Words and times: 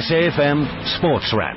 SAFM 0.00 0.96
Sports 0.96 1.34
Wrap. 1.36 1.54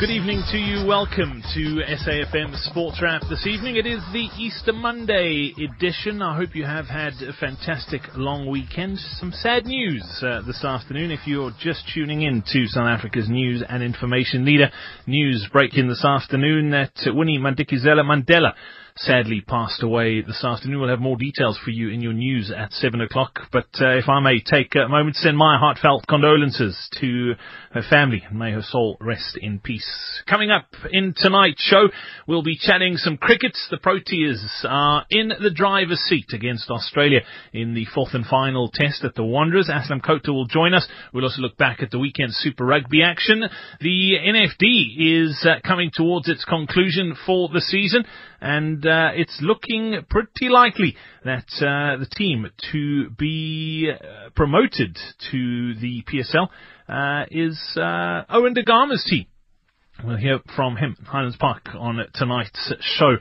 Good 0.00 0.08
evening 0.08 0.42
to 0.50 0.56
you. 0.56 0.86
Welcome 0.86 1.42
to 1.52 1.82
SAFM 1.84 2.56
Sports 2.70 3.02
Wrap 3.02 3.20
this 3.28 3.46
evening. 3.46 3.76
It 3.76 3.84
is 3.84 4.00
the 4.14 4.30
Easter 4.38 4.72
Monday 4.72 5.52
edition. 5.58 6.22
I 6.22 6.34
hope 6.34 6.56
you 6.56 6.64
have 6.64 6.86
had 6.86 7.12
a 7.20 7.34
fantastic 7.34 8.00
long 8.16 8.48
weekend. 8.48 8.98
Some 8.98 9.32
sad 9.32 9.66
news 9.66 10.02
uh, 10.22 10.40
this 10.46 10.64
afternoon 10.64 11.10
if 11.10 11.26
you're 11.26 11.52
just 11.60 11.82
tuning 11.92 12.22
in 12.22 12.42
to 12.54 12.66
South 12.68 12.88
Africa's 12.88 13.28
news 13.28 13.62
and 13.68 13.82
information 13.82 14.46
leader. 14.46 14.70
News 15.06 15.46
breaking 15.52 15.88
this 15.88 16.06
afternoon 16.06 16.70
that 16.70 16.92
Winnie 17.04 17.38
Madikizela 17.38 18.02
Mandela 18.02 18.54
sadly 19.00 19.40
passed 19.40 19.82
away 19.82 20.20
this 20.20 20.44
afternoon. 20.44 20.78
We'll 20.78 20.90
have 20.90 21.00
more 21.00 21.16
details 21.16 21.58
for 21.64 21.70
you 21.70 21.88
in 21.88 22.02
your 22.02 22.12
news 22.12 22.52
at 22.54 22.72
7 22.72 23.00
o'clock. 23.00 23.40
But 23.50 23.68
uh, 23.80 23.96
if 23.96 24.10
I 24.10 24.20
may 24.20 24.40
take 24.40 24.74
a 24.74 24.88
moment 24.88 25.16
to 25.16 25.22
send 25.22 25.38
my 25.38 25.58
heartfelt 25.58 26.06
condolences 26.06 26.76
to 27.00 27.32
her 27.72 27.82
family 27.88 28.22
and 28.28 28.38
may 28.38 28.52
her 28.52 28.62
soul 28.62 28.98
rest 29.00 29.38
in 29.40 29.58
peace. 29.58 30.22
Coming 30.28 30.50
up 30.50 30.66
in 30.90 31.14
tonight's 31.16 31.62
show, 31.62 31.88
we'll 32.26 32.42
be 32.42 32.58
chatting 32.58 32.96
some 32.96 33.16
cricket. 33.16 33.56
The 33.70 33.78
Proteas 33.78 34.66
are 34.68 35.06
in 35.08 35.28
the 35.28 35.50
driver's 35.50 36.00
seat 36.00 36.32
against 36.34 36.70
Australia 36.70 37.20
in 37.54 37.72
the 37.72 37.86
fourth 37.94 38.12
and 38.12 38.26
final 38.26 38.70
test 38.70 39.02
at 39.04 39.14
the 39.14 39.24
Wanderers. 39.24 39.70
Aslam 39.70 40.04
Khota 40.04 40.28
will 40.28 40.46
join 40.46 40.74
us. 40.74 40.86
We'll 41.14 41.24
also 41.24 41.40
look 41.40 41.56
back 41.56 41.82
at 41.82 41.90
the 41.90 41.98
weekend 41.98 42.34
Super 42.34 42.66
Rugby 42.66 43.02
action. 43.02 43.44
The 43.80 44.16
NFD 44.26 45.24
is 45.24 45.46
uh, 45.48 45.66
coming 45.66 45.90
towards 45.94 46.28
its 46.28 46.44
conclusion 46.44 47.16
for 47.24 47.48
the 47.48 47.62
season 47.62 48.04
and 48.40 48.86
it's 49.14 49.38
looking 49.40 50.04
pretty 50.08 50.48
likely 50.48 50.96
that 51.24 51.46
uh, 51.58 51.96
the 51.98 52.08
team 52.16 52.46
to 52.72 53.10
be 53.10 53.90
uh, 53.92 54.30
promoted 54.34 54.98
to 55.30 55.74
the 55.74 56.02
PSL 56.04 56.48
uh, 56.88 57.26
is 57.30 57.58
uh, 57.76 58.24
Owen 58.28 58.54
Da 58.54 58.62
Gama's 58.62 59.06
team. 59.08 59.26
We'll 60.04 60.16
hear 60.16 60.40
from 60.56 60.76
him 60.76 60.96
Highlands 61.04 61.36
Park 61.36 61.68
on 61.74 61.98
tonight's 62.14 62.72
show. 62.80 63.16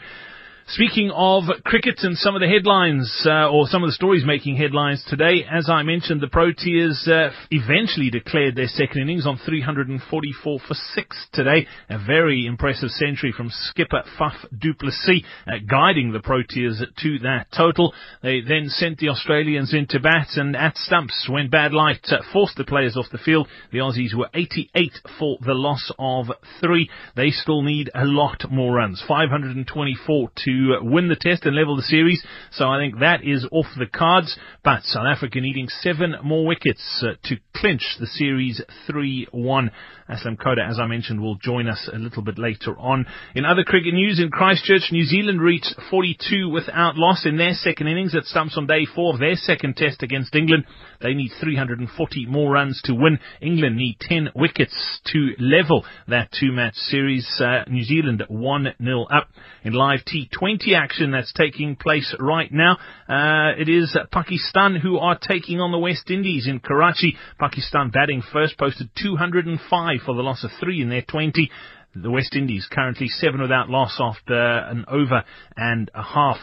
Speaking 0.73 1.09
of 1.09 1.45
cricket 1.66 1.98
and 2.03 2.16
some 2.16 2.36
of 2.36 2.42
the 2.42 2.48
headlines, 2.48 3.23
uh, 3.25 3.50
or 3.50 3.66
some 3.66 3.81
of 3.81 3.88
the 3.88 3.94
stories 3.94 4.23
making 4.23 4.56
headlines 4.56 5.03
today, 5.08 5.44
as 5.52 5.67
I 5.67 5.81
mentioned, 5.81 6.22
the 6.22 6.28
Proteas 6.28 7.08
uh, 7.08 7.34
eventually 7.50 8.12
declared 8.12 8.56
their 8.56 8.67
second 8.67 9.02
innings 9.02 9.25
on 9.25 9.40
344 9.44 10.59
for 10.59 10.73
six 10.94 11.25
today. 11.34 11.66
A 11.90 11.97
very 11.97 12.45
impressive 12.45 12.92
century 12.92 13.34
from 13.36 13.50
skipper 13.50 14.03
Faf 14.20 14.36
du 14.56 14.75
Plessis, 14.75 15.23
uh, 15.47 15.53
guiding 15.67 16.12
the 16.12 16.20
Proteas 16.20 16.84
to 17.02 17.17
that 17.20 17.47
total. 17.58 17.92
They 18.22 18.42
then 18.42 18.70
sent 18.70 19.00
the 19.00 19.09
Australians 19.09 19.73
into 19.73 20.00
bat 20.00 20.28
and 20.36 20.56
at 20.56 20.78
stumps 20.78 21.28
when 21.28 21.50
bad 21.50 21.73
light 21.73 22.06
uh, 22.12 22.17
forced 22.31 22.58
the 22.58 22.64
players 22.64 22.95
off 22.95 23.08
the 23.12 23.17
field. 23.17 23.47
The 23.72 23.80
Aussies 23.80 24.14
were 24.16 24.30
88 24.36 24.92
for 25.17 25.40
the 25.44 25.56
loss 25.56 25.92
of 25.97 26.28
three. 26.62 26.92
They 27.16 27.31
still 27.31 27.64
need 27.64 27.90
a 27.95 28.06
lot 28.06 28.44
more 28.52 28.75
runs. 28.75 29.03
524 29.08 30.30
to 30.45 30.59
win 30.82 31.08
the 31.08 31.16
test 31.16 31.46
and 31.46 31.56
level 31.56 31.76
the 31.76 31.84
series. 31.84 32.24
So 32.52 32.68
I 32.68 32.80
think 32.80 33.00
that 33.00 33.24
is 33.24 33.48
off 33.52 33.68
the 33.78 33.86
cards. 33.86 34.38
But 34.64 34.84
South 34.84 35.06
Africa 35.06 35.40
needing 35.42 35.68
seven 35.68 36.16
more 36.24 36.46
wickets 36.46 37.04
uh, 37.04 37.16
to 37.26 37.38
clinch 37.56 37.98
the 38.00 38.08
series 38.08 38.62
3-1. 38.90 39.70
Aslam 40.10 40.38
Khota, 40.38 40.68
as 40.68 40.80
I 40.80 40.88
mentioned, 40.88 41.22
will 41.22 41.36
join 41.36 41.68
us 41.68 41.88
a 41.94 41.98
little 41.98 42.24
bit 42.24 42.40
later 42.40 42.76
on. 42.78 43.06
In 43.36 43.46
other 43.46 43.64
cricket 43.64 43.94
news, 43.94 44.20
in 44.20 44.32
Christchurch, 44.32 44.92
New 44.92 45.06
Zealand 45.06 45.40
reached 45.40 45.76
42 45.92 46.50
without 46.50 46.96
loss 46.96 47.26
in 47.26 47.38
their 47.38 47.54
second 47.54 47.88
innings 47.88 48.16
at 48.16 48.24
stumps 48.24 48.58
on 48.58 48.66
day 48.66 48.86
four 48.86 49.14
of 49.14 49.20
their 49.20 49.36
second 49.36 49.78
test 49.78 50.02
against 50.02 50.34
England. 50.34 50.66
They 51.00 51.14
need 51.14 51.32
340 51.40 52.26
more 52.26 52.52
runs 52.52 52.82
to 52.86 52.96
win. 52.96 53.20
England 53.40 53.78
need 53.78 53.98
10 54.00 54.30
wickets 54.36 55.00
to 55.14 55.34
level 55.38 55.86
that 56.08 56.30
two-match 56.40 56.76
series. 56.76 57.28
Uh, 57.40 57.64
New 57.70 57.84
Zealand 57.84 58.24
1-0 58.30 59.06
up. 59.14 59.30
In 59.64 59.74
live 59.74 60.00
T20 60.06 60.75
action 60.75 61.12
that's 61.12 61.34
taking 61.34 61.75
place 61.75 62.16
right 62.19 62.52
now, 62.52 62.78
uh, 63.08 63.59
it 63.59 63.69
is 63.69 63.96
Pakistan 64.12 64.75
who 64.75 64.98
are 64.98 65.19
taking 65.22 65.59
on 65.59 65.72
the 65.72 65.78
West 65.78 66.09
Indies 66.09 66.48
in 66.48 66.59
Karachi. 66.59 67.16
Pakistan 67.40 67.92
batting 67.92 68.24
first, 68.34 68.58
posted 68.58 68.90
205 69.02 69.99
for 70.00 70.16
the 70.16 70.24
loss 70.24 70.44
of 70.44 70.52
three 70.60 70.82
in 70.82 70.90
their 70.90 71.02
20. 71.02 71.50
The 71.96 72.12
West 72.12 72.36
Indies 72.36 72.68
currently 72.72 73.08
seven 73.08 73.42
without 73.42 73.70
loss 73.70 73.98
after 74.00 74.34
an 74.34 74.86
over 74.88 75.24
and 75.56 75.90
a 75.94 76.04
half. 76.04 76.38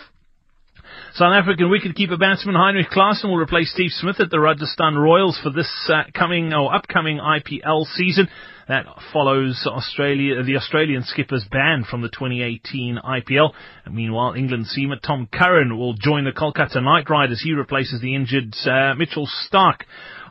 South 1.14 1.32
African 1.32 1.66
wicketkeeper 1.66 2.18
batsman 2.18 2.54
Heinrich 2.54 2.90
Klaasen 2.90 3.24
will 3.24 3.38
replace 3.38 3.72
Steve 3.72 3.90
Smith 3.90 4.20
at 4.20 4.30
the 4.30 4.38
Rajasthan 4.38 4.96
Royals 4.96 5.38
for 5.42 5.50
this 5.50 5.70
uh, 5.92 6.02
coming 6.14 6.52
or 6.52 6.74
upcoming 6.74 7.18
IPL 7.18 7.86
season. 7.94 8.28
That 8.68 8.86
follows 9.12 9.64
Australia, 9.66 10.42
the 10.42 10.56
Australian 10.56 11.04
skipper's 11.04 11.46
ban 11.50 11.84
from 11.88 12.02
the 12.02 12.08
2018 12.08 12.98
IPL. 13.02 13.52
And 13.84 13.94
meanwhile, 13.94 14.34
England 14.34 14.66
seamer 14.66 15.00
Tom 15.00 15.28
Curran 15.32 15.78
will 15.78 15.94
join 15.94 16.24
the 16.24 16.32
Kolkata 16.32 16.82
Knight 16.82 17.08
Riders. 17.08 17.40
He 17.42 17.52
replaces 17.52 18.00
the 18.00 18.14
injured 18.14 18.54
uh, 18.66 18.94
Mitchell 18.96 19.28
Starc. 19.48 19.82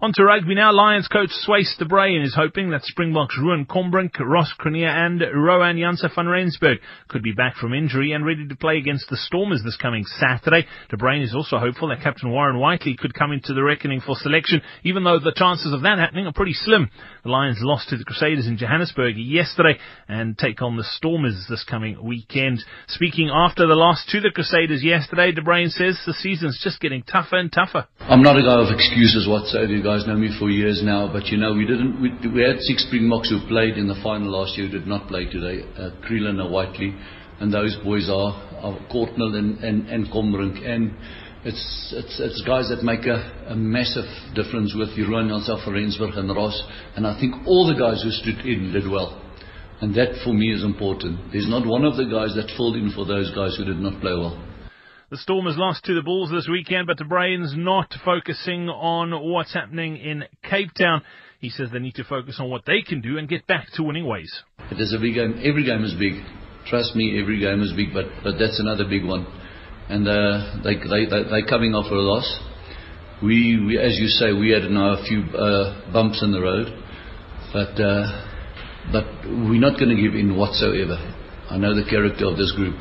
On 0.05 0.13
to 0.13 0.23
rugby 0.23 0.53
now. 0.53 0.71
Lions 0.71 1.07
coach 1.07 1.31
Swys 1.31 1.75
de 1.79 1.85
Bruin 1.85 2.21
is 2.21 2.35
hoping 2.35 2.69
that 2.69 2.83
Springboks 2.83 3.39
Ruan 3.41 3.65
Combrink, 3.65 4.19
Ross 4.19 4.53
Cronje 4.59 4.85
and 4.85 5.19
Rohan 5.19 5.77
Janse 5.77 6.13
van 6.13 6.27
Rensburg 6.27 6.77
could 7.07 7.23
be 7.23 7.31
back 7.31 7.55
from 7.55 7.73
injury 7.73 8.11
and 8.11 8.23
ready 8.23 8.47
to 8.47 8.55
play 8.55 8.77
against 8.77 9.09
the 9.09 9.17
Stormers 9.17 9.63
this 9.65 9.77
coming 9.77 10.05
Saturday. 10.19 10.67
De 10.91 10.97
Bruin 10.97 11.23
is 11.23 11.33
also 11.33 11.57
hopeful 11.57 11.87
that 11.87 12.03
Captain 12.03 12.29
Warren 12.29 12.59
Whiteley 12.59 12.95
could 12.95 13.15
come 13.15 13.31
into 13.31 13.55
the 13.55 13.63
reckoning 13.63 13.99
for 13.99 14.15
selection, 14.15 14.61
even 14.83 15.03
though 15.03 15.17
the 15.17 15.33
chances 15.35 15.73
of 15.73 15.81
that 15.81 15.97
happening 15.97 16.27
are 16.27 16.33
pretty 16.33 16.53
slim. 16.53 16.91
The 17.23 17.31
Lions 17.31 17.57
lost 17.61 17.89
to 17.89 17.97
the 17.97 18.05
Crusaders 18.05 18.45
in 18.45 18.57
Johannesburg 18.57 19.15
yesterday 19.17 19.79
and 20.07 20.37
take 20.37 20.61
on 20.61 20.77
the 20.77 20.85
Stormers 20.97 21.47
this 21.49 21.63
coming 21.63 21.97
weekend. 22.05 22.63
Speaking 22.89 23.31
after 23.33 23.65
the 23.65 23.73
loss 23.73 24.05
to 24.09 24.21
the 24.21 24.29
Crusaders 24.29 24.83
yesterday, 24.83 25.31
De 25.31 25.41
Bruin 25.41 25.71
says 25.71 25.99
the 26.05 26.13
season's 26.13 26.61
just 26.63 26.79
getting 26.79 27.01
tougher 27.01 27.37
and 27.37 27.51
tougher. 27.51 27.87
I'm 28.01 28.21
not 28.21 28.37
a 28.37 28.43
guy 28.43 28.61
of 28.61 28.71
excuses 28.71 29.27
whatsoever 29.27 29.73
guys 29.85 29.94
know 30.03 30.15
me 30.15 30.35
for 30.37 30.49
years 30.49 30.81
now, 30.83 31.07
but 31.11 31.27
you 31.27 31.37
know, 31.37 31.53
we 31.53 31.65
didn't. 31.65 32.01
We, 32.01 32.09
we 32.29 32.41
had 32.41 32.59
six 32.59 32.85
Springboks 32.87 33.29
who 33.29 33.39
played 33.47 33.77
in 33.77 33.87
the 33.87 33.95
final 34.03 34.29
last 34.29 34.57
year 34.57 34.67
who 34.67 34.79
did 34.79 34.87
not 34.87 35.07
play 35.07 35.25
today. 35.25 35.63
Uh, 35.77 35.89
Creelan 36.03 36.41
and 36.41 36.51
Whiteley, 36.51 36.95
and 37.39 37.53
those 37.53 37.75
boys 37.83 38.09
are, 38.09 38.33
are 38.61 38.77
Courtnall 38.91 39.35
and, 39.35 39.57
and, 39.63 39.87
and 39.87 40.07
Combrink. 40.07 40.65
And 40.65 40.95
it's, 41.43 41.93
it's, 41.95 42.19
it's 42.19 42.41
guys 42.45 42.69
that 42.69 42.83
make 42.83 43.05
a, 43.05 43.49
a 43.49 43.55
massive 43.55 44.09
difference 44.33 44.73
with 44.75 44.89
Rohan 44.97 45.29
Janse 45.29 45.65
van 45.65 45.73
Rensburg 45.73 46.15
and 46.15 46.35
Ross. 46.35 46.61
And 46.95 47.05
I 47.05 47.19
think 47.19 47.35
all 47.45 47.67
the 47.67 47.79
guys 47.79 48.01
who 48.03 48.11
stood 48.11 48.45
in 48.45 48.73
did 48.73 48.89
well. 48.89 49.21
And 49.81 49.93
that 49.95 50.21
for 50.23 50.33
me 50.33 50.53
is 50.53 50.63
important. 50.63 51.31
There's 51.31 51.49
not 51.49 51.67
one 51.67 51.85
of 51.85 51.97
the 51.97 52.05
guys 52.05 52.33
that 52.35 52.51
filled 52.55 52.77
in 52.77 52.91
for 52.95 53.05
those 53.05 53.29
guys 53.35 53.55
who 53.57 53.65
did 53.65 53.77
not 53.77 54.01
play 54.01 54.13
well. 54.13 54.41
The 55.15 55.21
Stormers 55.21 55.55
lost 55.55 55.85
to 55.85 55.95
the 55.95 56.01
Bulls 56.01 56.29
this 56.29 56.49
weekend, 56.51 56.87
but 56.87 56.97
De 56.97 57.05
Bruin's 57.05 57.53
not 57.55 57.93
focusing 58.03 58.67
on 58.67 59.11
what's 59.31 59.53
happening 59.53 59.95
in 59.95 60.25
Cape 60.43 60.73
Town. 60.77 61.03
He 61.39 61.49
says 61.49 61.69
they 61.71 61.79
need 61.79 61.95
to 61.95 62.03
focus 62.03 62.35
on 62.37 62.49
what 62.49 62.65
they 62.65 62.81
can 62.81 62.99
do 62.99 63.17
and 63.17 63.29
get 63.29 63.47
back 63.47 63.67
to 63.75 63.83
winning 63.83 64.05
ways. 64.05 64.29
It 64.71 64.77
is 64.77 64.93
a 64.93 64.99
big 64.99 65.13
game. 65.13 65.39
Every 65.41 65.63
game 65.63 65.85
is 65.85 65.93
big. 65.93 66.15
Trust 66.67 66.97
me, 66.97 67.17
every 67.17 67.39
game 67.39 67.61
is 67.61 67.71
big, 67.71 67.93
but, 67.93 68.07
but 68.25 68.33
that's 68.37 68.59
another 68.59 68.83
big 68.83 69.05
one. 69.05 69.25
And 69.87 70.05
uh, 70.05 70.57
they, 70.65 70.75
they, 70.83 71.05
they, 71.05 71.23
they're 71.31 71.47
coming 71.47 71.73
off 71.73 71.89
a 71.89 71.95
loss. 71.95 72.27
We, 73.23 73.55
we, 73.65 73.79
as 73.79 73.97
you 73.97 74.07
say, 74.07 74.33
we 74.33 74.49
had 74.49 74.69
now 74.69 74.99
a 74.99 75.05
few 75.07 75.23
uh, 75.31 75.93
bumps 75.93 76.21
in 76.23 76.33
the 76.33 76.41
road, 76.41 76.67
but, 77.53 77.79
uh, 77.79 78.03
but 78.91 79.05
we're 79.23 79.63
not 79.63 79.79
going 79.79 79.95
to 79.95 80.01
give 80.01 80.13
in 80.13 80.35
whatsoever. 80.35 80.99
I 81.49 81.55
know 81.55 81.73
the 81.73 81.89
character 81.89 82.25
of 82.25 82.35
this 82.35 82.51
group. 82.51 82.75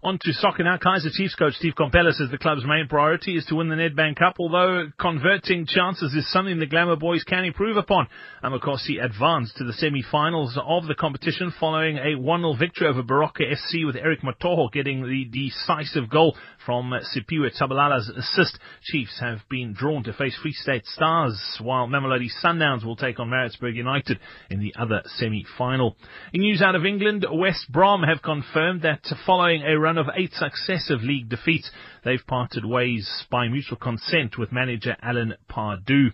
On 0.00 0.16
to 0.16 0.32
soccer 0.32 0.62
now. 0.62 0.76
Kaizer 0.76 1.10
Chiefs 1.10 1.34
coach 1.34 1.54
Steve 1.54 1.74
Komphela 1.76 2.12
says 2.12 2.30
the 2.30 2.38
club's 2.38 2.64
main 2.64 2.86
priority 2.86 3.36
is 3.36 3.44
to 3.46 3.56
win 3.56 3.68
the 3.68 3.74
Nedbank 3.74 4.14
Cup, 4.14 4.36
although 4.38 4.92
converting 4.96 5.66
chances 5.66 6.14
is 6.14 6.30
something 6.30 6.60
the 6.60 6.66
Glamour 6.66 6.94
boys 6.94 7.24
can 7.24 7.44
improve 7.44 7.76
upon. 7.76 8.06
And 8.40 8.54
of 8.54 8.60
course, 8.60 8.84
he 8.86 8.98
advanced 8.98 9.56
to 9.56 9.64
the 9.64 9.72
semi-finals 9.72 10.56
of 10.64 10.86
the 10.86 10.94
competition 10.94 11.52
following 11.58 11.96
a 11.96 12.16
1-0 12.16 12.56
victory 12.60 12.86
over 12.86 13.02
Baroka 13.02 13.40
FC 13.40 13.84
with 13.84 13.96
Erick 13.96 14.20
Mathoho 14.22 14.70
getting 14.70 15.02
the 15.02 15.24
decisive 15.24 16.08
goal 16.08 16.36
from 16.68 16.92
Siphiwe 17.16 17.50
Tshabalala's 17.58 18.10
assist. 18.10 18.58
Chiefs 18.82 19.18
have 19.20 19.38
been 19.48 19.72
drawn 19.72 20.04
to 20.04 20.12
face 20.12 20.36
Free 20.42 20.52
State 20.52 20.84
Stars, 20.84 21.40
while 21.62 21.86
Mamelodi 21.86 22.28
Sundowns 22.44 22.84
will 22.84 22.94
take 22.94 23.18
on 23.18 23.30
Maritzburg 23.30 23.74
United 23.74 24.18
in 24.50 24.60
the 24.60 24.74
other 24.78 25.00
semi-final. 25.06 25.96
In 26.34 26.42
news 26.42 26.60
out 26.60 26.74
of 26.74 26.84
England, 26.84 27.24
West 27.32 27.72
Brom 27.72 28.02
have 28.02 28.20
confirmed 28.20 28.82
that 28.82 29.00
following 29.24 29.62
a 29.62 29.80
run 29.80 29.96
of 29.96 30.08
eight 30.14 30.34
successive 30.34 31.00
league 31.00 31.30
defeats, 31.30 31.70
they've 32.04 32.26
parted 32.26 32.66
ways 32.66 33.24
by 33.30 33.48
mutual 33.48 33.78
consent 33.78 34.36
with 34.36 34.52
manager 34.52 34.94
Alan 35.00 35.36
Pardew. 35.50 36.10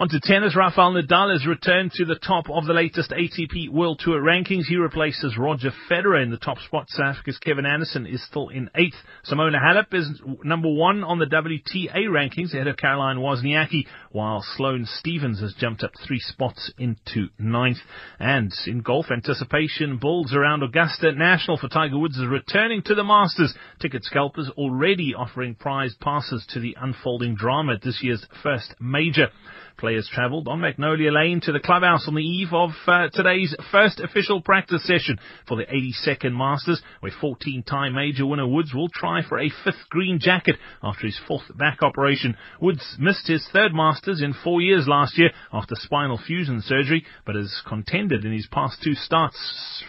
On 0.00 0.08
to 0.08 0.20
tennis, 0.20 0.54
Rafael 0.54 0.92
Nadal 0.92 1.32
has 1.32 1.44
returned 1.44 1.90
to 1.94 2.04
the 2.04 2.14
top 2.14 2.48
of 2.48 2.66
the 2.66 2.72
latest 2.72 3.10
ATP 3.10 3.68
World 3.68 4.00
Tour 4.04 4.22
rankings. 4.22 4.66
He 4.68 4.76
replaces 4.76 5.36
Roger 5.36 5.72
Federer 5.90 6.22
in 6.22 6.30
the 6.30 6.36
top 6.36 6.58
spot. 6.58 6.88
South 6.88 7.16
Africa's 7.16 7.38
Kevin 7.38 7.66
Anderson 7.66 8.06
is 8.06 8.24
still 8.24 8.48
in 8.48 8.70
eighth. 8.76 8.94
Simona 9.28 9.60
Halep 9.60 9.92
is 9.92 10.08
number 10.44 10.72
one 10.72 11.02
on 11.02 11.18
the 11.18 11.26
WTA 11.26 12.06
rankings 12.06 12.54
ahead 12.54 12.68
of 12.68 12.76
Caroline 12.76 13.16
Wozniacki, 13.16 13.86
while 14.12 14.40
Sloane 14.56 14.86
Stevens 14.86 15.40
has 15.40 15.54
jumped 15.54 15.82
up 15.82 15.90
three 16.06 16.20
spots 16.20 16.72
into 16.78 17.26
ninth. 17.36 17.78
And 18.20 18.52
in 18.68 18.82
golf, 18.82 19.06
anticipation 19.10 19.98
builds 19.98 20.32
around 20.32 20.62
Augusta 20.62 21.10
National 21.10 21.58
for 21.58 21.66
Tiger 21.66 21.98
Woods 21.98 22.16
is 22.18 22.26
returning 22.28 22.82
to 22.82 22.94
the 22.94 23.02
Masters. 23.02 23.52
Ticket 23.80 24.04
scalpers 24.04 24.48
already 24.56 25.12
offering 25.12 25.56
prize 25.56 25.96
passes 26.00 26.46
to 26.50 26.60
the 26.60 26.76
unfolding 26.80 27.34
drama 27.34 27.72
at 27.72 27.82
this 27.82 27.98
year's 28.00 28.24
first 28.44 28.76
major. 28.78 29.30
Players 29.78 30.10
travelled 30.12 30.48
on 30.48 30.60
Magnolia 30.60 31.12
Lane 31.12 31.40
to 31.42 31.52
the 31.52 31.60
clubhouse 31.60 32.08
on 32.08 32.16
the 32.16 32.20
eve 32.20 32.52
of 32.52 32.70
uh, 32.88 33.10
today's 33.12 33.54
first 33.70 34.00
official 34.00 34.40
practice 34.40 34.84
session 34.84 35.20
for 35.46 35.56
the 35.56 35.66
82nd 35.66 36.36
Masters, 36.36 36.82
where 36.98 37.12
14-time 37.12 37.94
major 37.94 38.26
winner 38.26 38.48
Woods 38.48 38.74
will 38.74 38.88
try 38.88 39.22
for 39.22 39.38
a 39.38 39.52
fifth 39.62 39.88
green 39.88 40.18
jacket 40.18 40.56
after 40.82 41.06
his 41.06 41.20
fourth 41.28 41.44
back 41.56 41.84
operation. 41.84 42.36
Woods 42.60 42.96
missed 42.98 43.28
his 43.28 43.48
third 43.52 43.72
Masters 43.72 44.20
in 44.20 44.34
four 44.42 44.60
years 44.60 44.88
last 44.88 45.16
year 45.16 45.30
after 45.52 45.76
spinal 45.76 46.18
fusion 46.18 46.60
surgery, 46.60 47.06
but 47.24 47.36
has 47.36 47.62
contended 47.64 48.24
in 48.24 48.32
his 48.32 48.48
past 48.50 48.82
two 48.82 48.94
starts, 48.94 49.38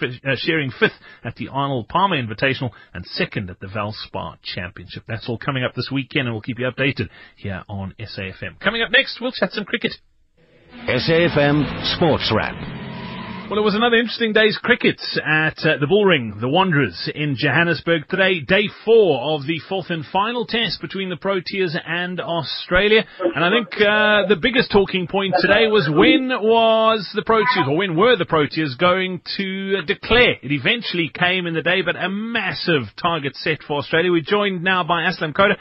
uh, 0.03 0.35
sharing 0.35 0.69
fifth 0.69 1.01
at 1.23 1.35
the 1.37 1.47
Arnold 1.47 1.89
Palmer 1.89 2.21
Invitational 2.21 2.69
and 2.93 3.07
second 3.07 3.49
at 3.49 3.59
the 3.59 3.65
Valspar 3.65 4.37
Championship. 4.43 5.05
That's 5.07 5.27
all 5.27 5.39
coming 5.39 5.63
up 5.63 5.73
this 5.73 5.89
weekend, 5.91 6.27
and 6.27 6.35
we'll 6.35 6.41
keep 6.41 6.59
you 6.59 6.69
updated 6.69 7.09
here 7.37 7.63
on 7.67 7.95
SAFM. 7.99 8.59
Coming 8.59 8.83
up 8.83 8.91
next, 8.91 9.19
we'll 9.19 9.31
chat 9.31 9.51
some 9.51 9.65
cricket 9.65 9.78
cricket. 9.79 9.97
SAFM 10.87 11.95
Sports 11.95 12.31
Wrap. 12.35 12.55
Well, 13.49 13.57
it 13.57 13.63
was 13.63 13.73
another 13.73 13.95
interesting 13.95 14.31
day's 14.31 14.59
cricket 14.61 15.01
at 15.25 15.57
uh, 15.65 15.77
the 15.79 15.87
Bullring, 15.87 16.37
the 16.39 16.47
Wanderers 16.47 17.09
in 17.15 17.35
Johannesburg 17.35 18.07
today. 18.07 18.41
Day 18.41 18.69
four 18.85 19.33
of 19.33 19.47
the 19.47 19.59
fourth 19.67 19.89
and 19.89 20.05
final 20.05 20.45
test 20.45 20.81
between 20.81 21.09
the 21.09 21.15
Proteas 21.15 21.75
and 21.83 22.21
Australia. 22.21 23.05
And 23.19 23.43
I 23.43 23.49
think 23.49 23.73
uh, 23.81 24.27
the 24.27 24.37
biggest 24.39 24.71
talking 24.71 25.07
point 25.07 25.33
today 25.39 25.65
was 25.65 25.89
when 25.89 26.29
was 26.29 27.09
the 27.15 27.23
Proteas, 27.23 27.67
or 27.67 27.75
when 27.75 27.95
were 27.95 28.15
the 28.17 28.25
Proteas 28.25 28.77
going 28.77 29.21
to 29.37 29.81
declare? 29.81 30.35
It 30.43 30.51
eventually 30.51 31.09
came 31.09 31.47
in 31.47 31.55
the 31.55 31.63
day, 31.63 31.81
but 31.81 31.95
a 31.95 32.09
massive 32.09 32.83
target 33.01 33.35
set 33.35 33.63
for 33.67 33.77
Australia. 33.77 34.11
We're 34.11 34.21
joined 34.21 34.63
now 34.63 34.83
by 34.83 35.09
Aslam 35.09 35.33
Khota. 35.33 35.55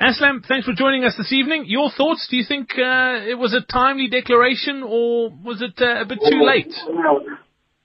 Aslam, 0.00 0.44
thanks 0.46 0.66
for 0.66 0.74
joining 0.74 1.04
us 1.04 1.14
this 1.16 1.32
evening. 1.32 1.64
Your 1.66 1.90
thoughts? 1.90 2.28
Do 2.30 2.36
you 2.36 2.44
think 2.46 2.68
uh, 2.76 3.24
it 3.24 3.38
was 3.38 3.54
a 3.54 3.64
timely 3.64 4.08
declaration, 4.08 4.82
or 4.84 5.30
was 5.30 5.62
it 5.62 5.80
uh, 5.80 6.02
a 6.02 6.04
bit 6.04 6.18
too 6.20 6.44
late? 6.44 6.72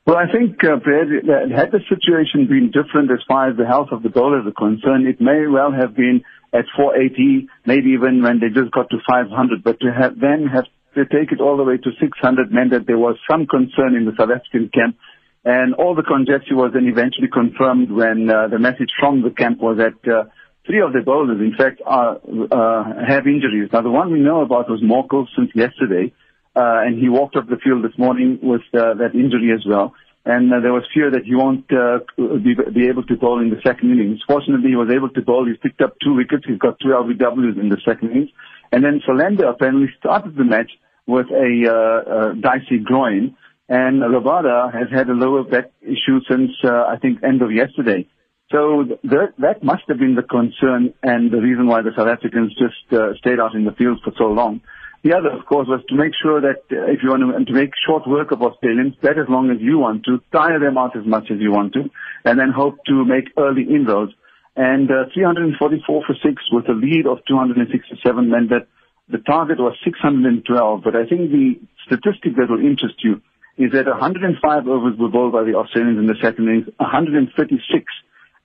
Well, 0.06 0.18
I 0.18 0.28
think, 0.28 0.60
uh, 0.62 0.76
Brad, 0.76 1.08
had 1.56 1.72
the 1.72 1.80
situation 1.88 2.48
been 2.52 2.68
different 2.68 3.12
as 3.12 3.24
far 3.28 3.50
as 3.50 3.56
the 3.56 3.66
health 3.66 3.90
of 3.94 4.04
the 4.04 4.10
bowlers 4.10 4.46
are 4.46 4.52
concerned, 4.52 5.08
it 5.08 5.22
may 5.22 5.48
well 5.48 5.72
have 5.72 5.96
been 5.96 6.24
at 6.52 6.66
480, 6.76 7.48
maybe 7.66 7.92
even 7.92 8.22
when 8.22 8.42
they 8.42 8.50
just 8.50 8.72
got 8.74 8.90
to 8.90 8.98
500. 9.08 9.64
But 9.64 9.80
to 9.80 9.88
have 9.94 10.20
then 10.20 10.48
have 10.52 10.66
to 10.96 11.06
take 11.06 11.32
it 11.32 11.40
all 11.40 11.56
the 11.56 11.64
way 11.64 11.78
to 11.78 11.92
600 11.98 12.52
meant 12.52 12.72
that 12.72 12.88
there 12.88 12.98
was 12.98 13.16
some 13.30 13.48
concern 13.48 13.96
in 13.96 14.04
the 14.04 14.12
South 14.20 14.36
African 14.36 14.68
camp. 14.68 14.98
And 15.46 15.74
all 15.76 15.96
the 15.96 16.04
conjecture 16.04 16.60
was 16.60 16.72
then 16.74 16.92
eventually 16.92 17.30
confirmed 17.32 17.90
when 17.90 18.30
uh, 18.30 18.50
the 18.50 18.60
message 18.60 18.92
from 19.00 19.24
the 19.24 19.32
camp 19.32 19.60
was 19.60 19.78
that 19.78 19.98
uh, 20.04 20.28
Three 20.66 20.82
of 20.82 20.94
the 20.94 21.02
bowlers, 21.02 21.40
in 21.40 21.56
fact, 21.58 21.82
are, 21.86 22.18
uh, 22.18 23.06
have 23.08 23.26
injuries. 23.26 23.70
Now, 23.74 23.82
the 23.82 23.90
one 23.90 24.12
we 24.12 24.20
know 24.20 24.42
about 24.42 24.70
was 24.70 24.82
Morkel 24.82 25.26
since 25.36 25.50
yesterday, 25.56 26.14
uh, 26.56 26.86
and 26.86 27.00
he 27.00 27.10
walked 27.10 27.36
off 27.36 27.48
the 27.48 27.58
field 27.64 27.84
this 27.84 27.98
morning 27.98 28.40
with 28.44 28.62
uh, 28.74 28.94
that 28.96 29.16
injury 29.16 29.52
as 29.54 29.66
well. 29.68 29.94
And 30.24 30.54
uh, 30.54 30.60
there 30.60 30.72
was 30.72 30.84
fear 30.94 31.10
that 31.10 31.26
he 31.26 31.34
won't 31.34 31.66
uh, 31.74 32.06
be, 32.16 32.54
be 32.54 32.88
able 32.90 33.04
to 33.04 33.16
bowl 33.16 33.42
in 33.42 33.50
the 33.50 33.60
second 33.66 33.90
innings. 33.90 34.22
Fortunately, 34.28 34.70
he 34.70 34.76
was 34.76 34.92
able 34.94 35.10
to 35.10 35.22
bowl. 35.24 35.48
He's 35.48 35.58
picked 35.58 35.82
up 35.82 35.96
two 36.04 36.14
wickets. 36.14 36.44
He's 36.46 36.60
got 36.60 36.80
two 36.80 36.90
LBWs 36.90 37.60
in 37.60 37.70
the 37.70 37.82
second 37.84 38.12
innings. 38.12 38.30
And 38.72 38.84
then 38.84 39.02
Philander 39.04 39.46
apparently 39.48 39.88
started 39.98 40.36
the 40.36 40.44
match 40.44 40.70
with 41.08 41.26
a, 41.32 41.50
uh, 41.66 42.34
a 42.34 42.36
dicey 42.36 42.78
groin. 42.84 43.36
And 43.68 44.04
Rabada 44.04 44.72
has 44.72 44.90
had 44.94 45.10
a 45.10 45.14
lower 45.14 45.44
back 45.44 45.72
issue 45.82 46.20
since, 46.30 46.52
uh, 46.64 46.86
I 46.86 46.98
think, 47.02 47.24
end 47.24 47.42
of 47.42 47.52
yesterday. 47.52 48.08
So 48.52 48.84
that, 49.04 49.34
that 49.40 49.64
must 49.64 49.84
have 49.88 49.98
been 49.98 50.16
the 50.16 50.24
concern 50.24 50.94
and 51.02 51.32
the 51.32 51.40
reason 51.40 51.68
why 51.68 51.82
the 51.82 51.92
South 51.96 52.08
Africans 52.08 52.54
just 52.60 52.92
uh, 52.92 53.16
stayed 53.16 53.40
out 53.40 53.56
in 53.56 53.64
the 53.64 53.72
field 53.72 54.02
for 54.04 54.12
so 54.18 54.26
long. 54.26 54.60
The 55.04 55.16
other, 55.16 55.32
of 55.32 55.46
course, 55.46 55.68
was 55.68 55.82
to 55.88 55.96
make 55.96 56.12
sure 56.22 56.42
that 56.42 56.62
uh, 56.70 56.92
if 56.92 57.00
you 57.02 57.10
want 57.10 57.24
to, 57.24 57.46
to 57.46 57.54
make 57.54 57.72
short 57.88 58.06
work 58.06 58.32
of 58.32 58.42
Australians, 58.44 58.96
bet 59.02 59.18
as 59.18 59.30
long 59.30 59.50
as 59.50 59.58
you 59.60 59.80
want 59.80 60.04
to, 60.06 60.22
tire 60.32 60.60
them 60.60 60.78
out 60.78 60.96
as 60.98 61.06
much 61.06 61.32
as 61.32 61.40
you 61.40 61.52
want 61.52 61.74
to, 61.74 61.90
and 62.26 62.38
then 62.38 62.52
hope 62.52 62.78
to 62.86 63.06
make 63.06 63.32
early 63.38 63.64
inroads. 63.64 64.12
And 64.56 64.92
uh, 64.92 65.08
344 65.14 66.04
for 66.06 66.16
six 66.22 66.44
with 66.52 66.68
a 66.68 66.74
lead 66.74 67.08
of 67.08 67.20
267 67.26 68.30
meant 68.30 68.50
that 68.50 68.68
the 69.08 69.20
target 69.20 69.60
was 69.60 69.74
612. 69.84 70.84
But 70.84 70.96
I 70.96 71.08
think 71.08 71.32
the 71.32 71.56
statistic 71.88 72.36
that 72.36 72.50
will 72.50 72.60
interest 72.60 73.02
you 73.02 73.22
is 73.58 73.72
that 73.72 73.88
105 73.88 74.68
overs 74.68 75.00
were 75.00 75.10
bowled 75.10 75.32
by 75.32 75.44
the 75.44 75.56
Australians 75.56 76.00
in 76.00 76.08
the 76.08 76.20
second 76.22 76.48
innings, 76.50 76.68
136 76.78 77.32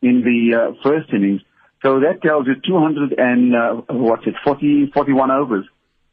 in 0.02 0.22
the 0.22 0.56
uh, 0.56 0.72
first 0.82 1.12
innings. 1.12 1.40
So 1.82 2.00
that 2.00 2.22
tells 2.22 2.46
you 2.46 2.54
200 2.66 3.14
and, 3.18 3.54
uh, 3.54 3.82
what's 3.88 4.26
it, 4.26 4.34
40, 4.44 4.90
41 4.94 5.30
overs. 5.30 5.66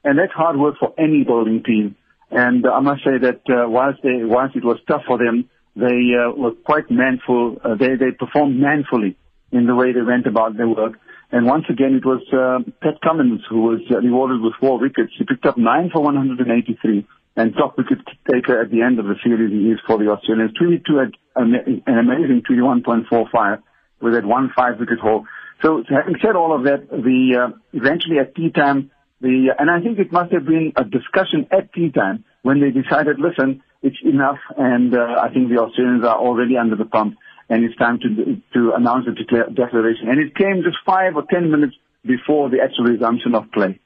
And 0.04 0.20
that's 0.20 0.34
hard 0.34 0.58
work 0.58 0.76
for 0.80 0.94
any 0.98 1.24
bowling 1.24 1.64
team. 1.64 1.96
And 2.30 2.66
I 2.66 2.80
must 2.80 3.04
say 3.04 3.18
that 3.22 3.42
uh, 3.50 3.70
whilst, 3.70 4.02
they, 4.04 4.24
whilst 4.24 4.56
it 4.56 4.64
was 4.64 4.78
tough 4.88 5.04
for 5.08 5.18
them, 5.18 5.50
they 5.76 6.14
uh, 6.14 6.32
were 6.36 6.52
quite 6.52 6.92
manful. 6.92 7.58
Uh, 7.64 7.76
they, 7.76 7.96
they 7.96 8.12
performed 8.12 8.60
manfully 8.60 9.18
in 9.52 9.66
the 9.66 9.76
way 9.76 9.94
they 9.94 10.02
went 10.02 10.28
about 10.28 10.58
their 10.58 10.68
work. 10.68 10.94
And 11.32 11.48
once 11.48 11.66
again, 11.70 11.96
it 11.96 12.06
was 12.06 12.22
uh, 12.34 12.62
Pat 12.82 13.02
Cummins 13.02 13.42
who 13.50 13.62
was 13.62 13.82
uh, 13.90 13.98
rewarded 13.98 14.42
with 14.42 14.54
four 14.60 14.80
wickets. 14.80 15.14
He 15.18 15.26
picked 15.26 15.46
up 15.46 15.58
nine 15.58 15.90
for 15.92 16.02
183 16.04 17.08
and 17.36 17.54
top 17.56 17.78
wicket 17.78 18.00
taker 18.30 18.62
at 18.62 18.70
the 18.70 18.82
end 18.82 19.00
of 19.00 19.06
the 19.06 19.16
series 19.24 19.52
he 19.52 19.72
is 19.72 19.80
for 19.88 19.98
the 19.98 20.12
Australians. 20.12 20.54
22 20.54 21.00
at 21.00 21.12
an 21.36 21.82
amazing 21.88 22.44
21.45 22.48 23.64
with 24.04 24.14
that 24.14 24.26
one 24.26 24.52
five 24.56 24.80
wicket 24.80 25.00
haul. 25.00 25.26
So 25.64 25.84
having 25.90 26.16
said 26.22 26.36
all 26.36 26.54
of 26.54 26.66
that, 26.66 26.90
the 26.90 27.20
uh, 27.40 27.58
eventually 27.72 28.20
at 28.20 28.36
tea 28.36 28.52
time, 28.52 28.92
the 29.22 29.56
and 29.58 29.72
I 29.72 29.80
think 29.82 29.98
it 29.98 30.12
must 30.12 30.34
have 30.34 30.46
been 30.46 30.74
a 30.76 30.84
discussion 30.84 31.48
at 31.52 31.74
tea 31.74 31.90
time 31.90 32.26
when 32.42 32.60
they 32.60 32.72
decided, 32.72 33.18
listen, 33.20 33.64
it's 33.82 33.98
enough, 34.04 34.40
and 34.58 34.94
uh, 34.96 35.22
I 35.22 35.30
think 35.34 35.50
the 35.50 35.60
Australians 35.60 36.04
are 36.06 36.18
already 36.18 36.58
under 36.58 36.76
the 36.76 36.86
pump, 36.86 37.18
and 37.50 37.64
it's 37.64 37.78
time 37.78 38.00
to 38.00 38.42
to 38.54 38.74
announce 38.76 39.06
the 39.06 39.16
declaration. 39.54 40.10
And 40.10 40.20
it 40.20 40.36
came 40.36 40.64
just 40.64 40.78
five 40.86 41.16
or 41.16 41.24
ten 41.32 41.50
minutes 41.50 41.76
before 42.06 42.50
the 42.50 42.60
actual 42.62 42.86
resumption 42.86 43.34
of 43.34 43.52
play. 43.52 43.80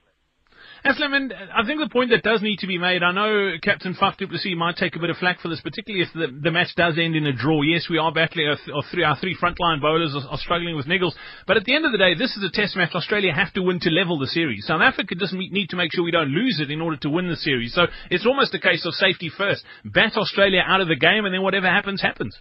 Aslam, 0.87 1.13
and 1.13 1.33
I 1.33 1.65
think 1.65 1.79
the 1.79 1.89
point 1.91 2.11
that 2.11 2.23
does 2.23 2.41
need 2.41 2.59
to 2.59 2.67
be 2.67 2.77
made, 2.77 3.03
I 3.03 3.11
know 3.11 3.57
Captain 3.61 3.93
Faf 3.93 4.15
du 4.17 4.27
might 4.55 4.77
take 4.77 4.95
a 4.95 4.99
bit 4.99 5.09
of 5.09 5.17
flack 5.17 5.39
for 5.41 5.49
this, 5.49 5.59
particularly 5.61 6.05
if 6.07 6.13
the, 6.13 6.27
the 6.39 6.51
match 6.51 6.73
does 6.75 6.97
end 6.97 7.15
in 7.15 7.25
a 7.27 7.33
draw. 7.33 7.61
Yes, 7.61 7.87
we 7.89 7.97
are 7.97 8.11
battling, 8.11 8.47
our, 8.47 8.57
our 8.73 8.83
three, 8.89 9.03
our 9.03 9.17
three 9.19 9.35
frontline 9.35 9.81
bowlers 9.81 10.15
are, 10.15 10.31
are, 10.31 10.37
struggling 10.37 10.75
with 10.75 10.87
niggles, 10.87 11.11
but 11.45 11.57
at 11.57 11.65
the 11.65 11.75
end 11.75 11.85
of 11.85 11.91
the 11.91 11.97
day, 11.97 12.15
this 12.15 12.37
is 12.37 12.43
a 12.43 12.49
test 12.49 12.75
match 12.75 12.95
Australia 12.95 13.33
have 13.33 13.51
to 13.53 13.61
win 13.61 13.79
to 13.81 13.89
level 13.89 14.17
the 14.17 14.27
series. 14.27 14.65
South 14.65 14.81
Africa 14.81 15.15
doesn't 15.15 15.37
need 15.37 15.67
to 15.69 15.75
make 15.75 15.91
sure 15.93 16.03
we 16.03 16.11
don't 16.11 16.29
lose 16.29 16.59
it 16.59 16.71
in 16.71 16.79
order 16.79 16.97
to 16.97 17.09
win 17.09 17.27
the 17.27 17.35
series. 17.35 17.73
So 17.73 17.87
it's 18.09 18.25
almost 18.25 18.53
a 18.55 18.59
case 18.59 18.85
of 18.85 18.93
safety 18.93 19.29
first. 19.35 19.63
Bat 19.83 20.15
Australia 20.15 20.61
out 20.65 20.81
of 20.81 20.87
the 20.87 20.95
game, 20.95 21.25
and 21.25 21.33
then 21.33 21.41
whatever 21.41 21.67
happens, 21.67 22.01
happens. 22.01 22.37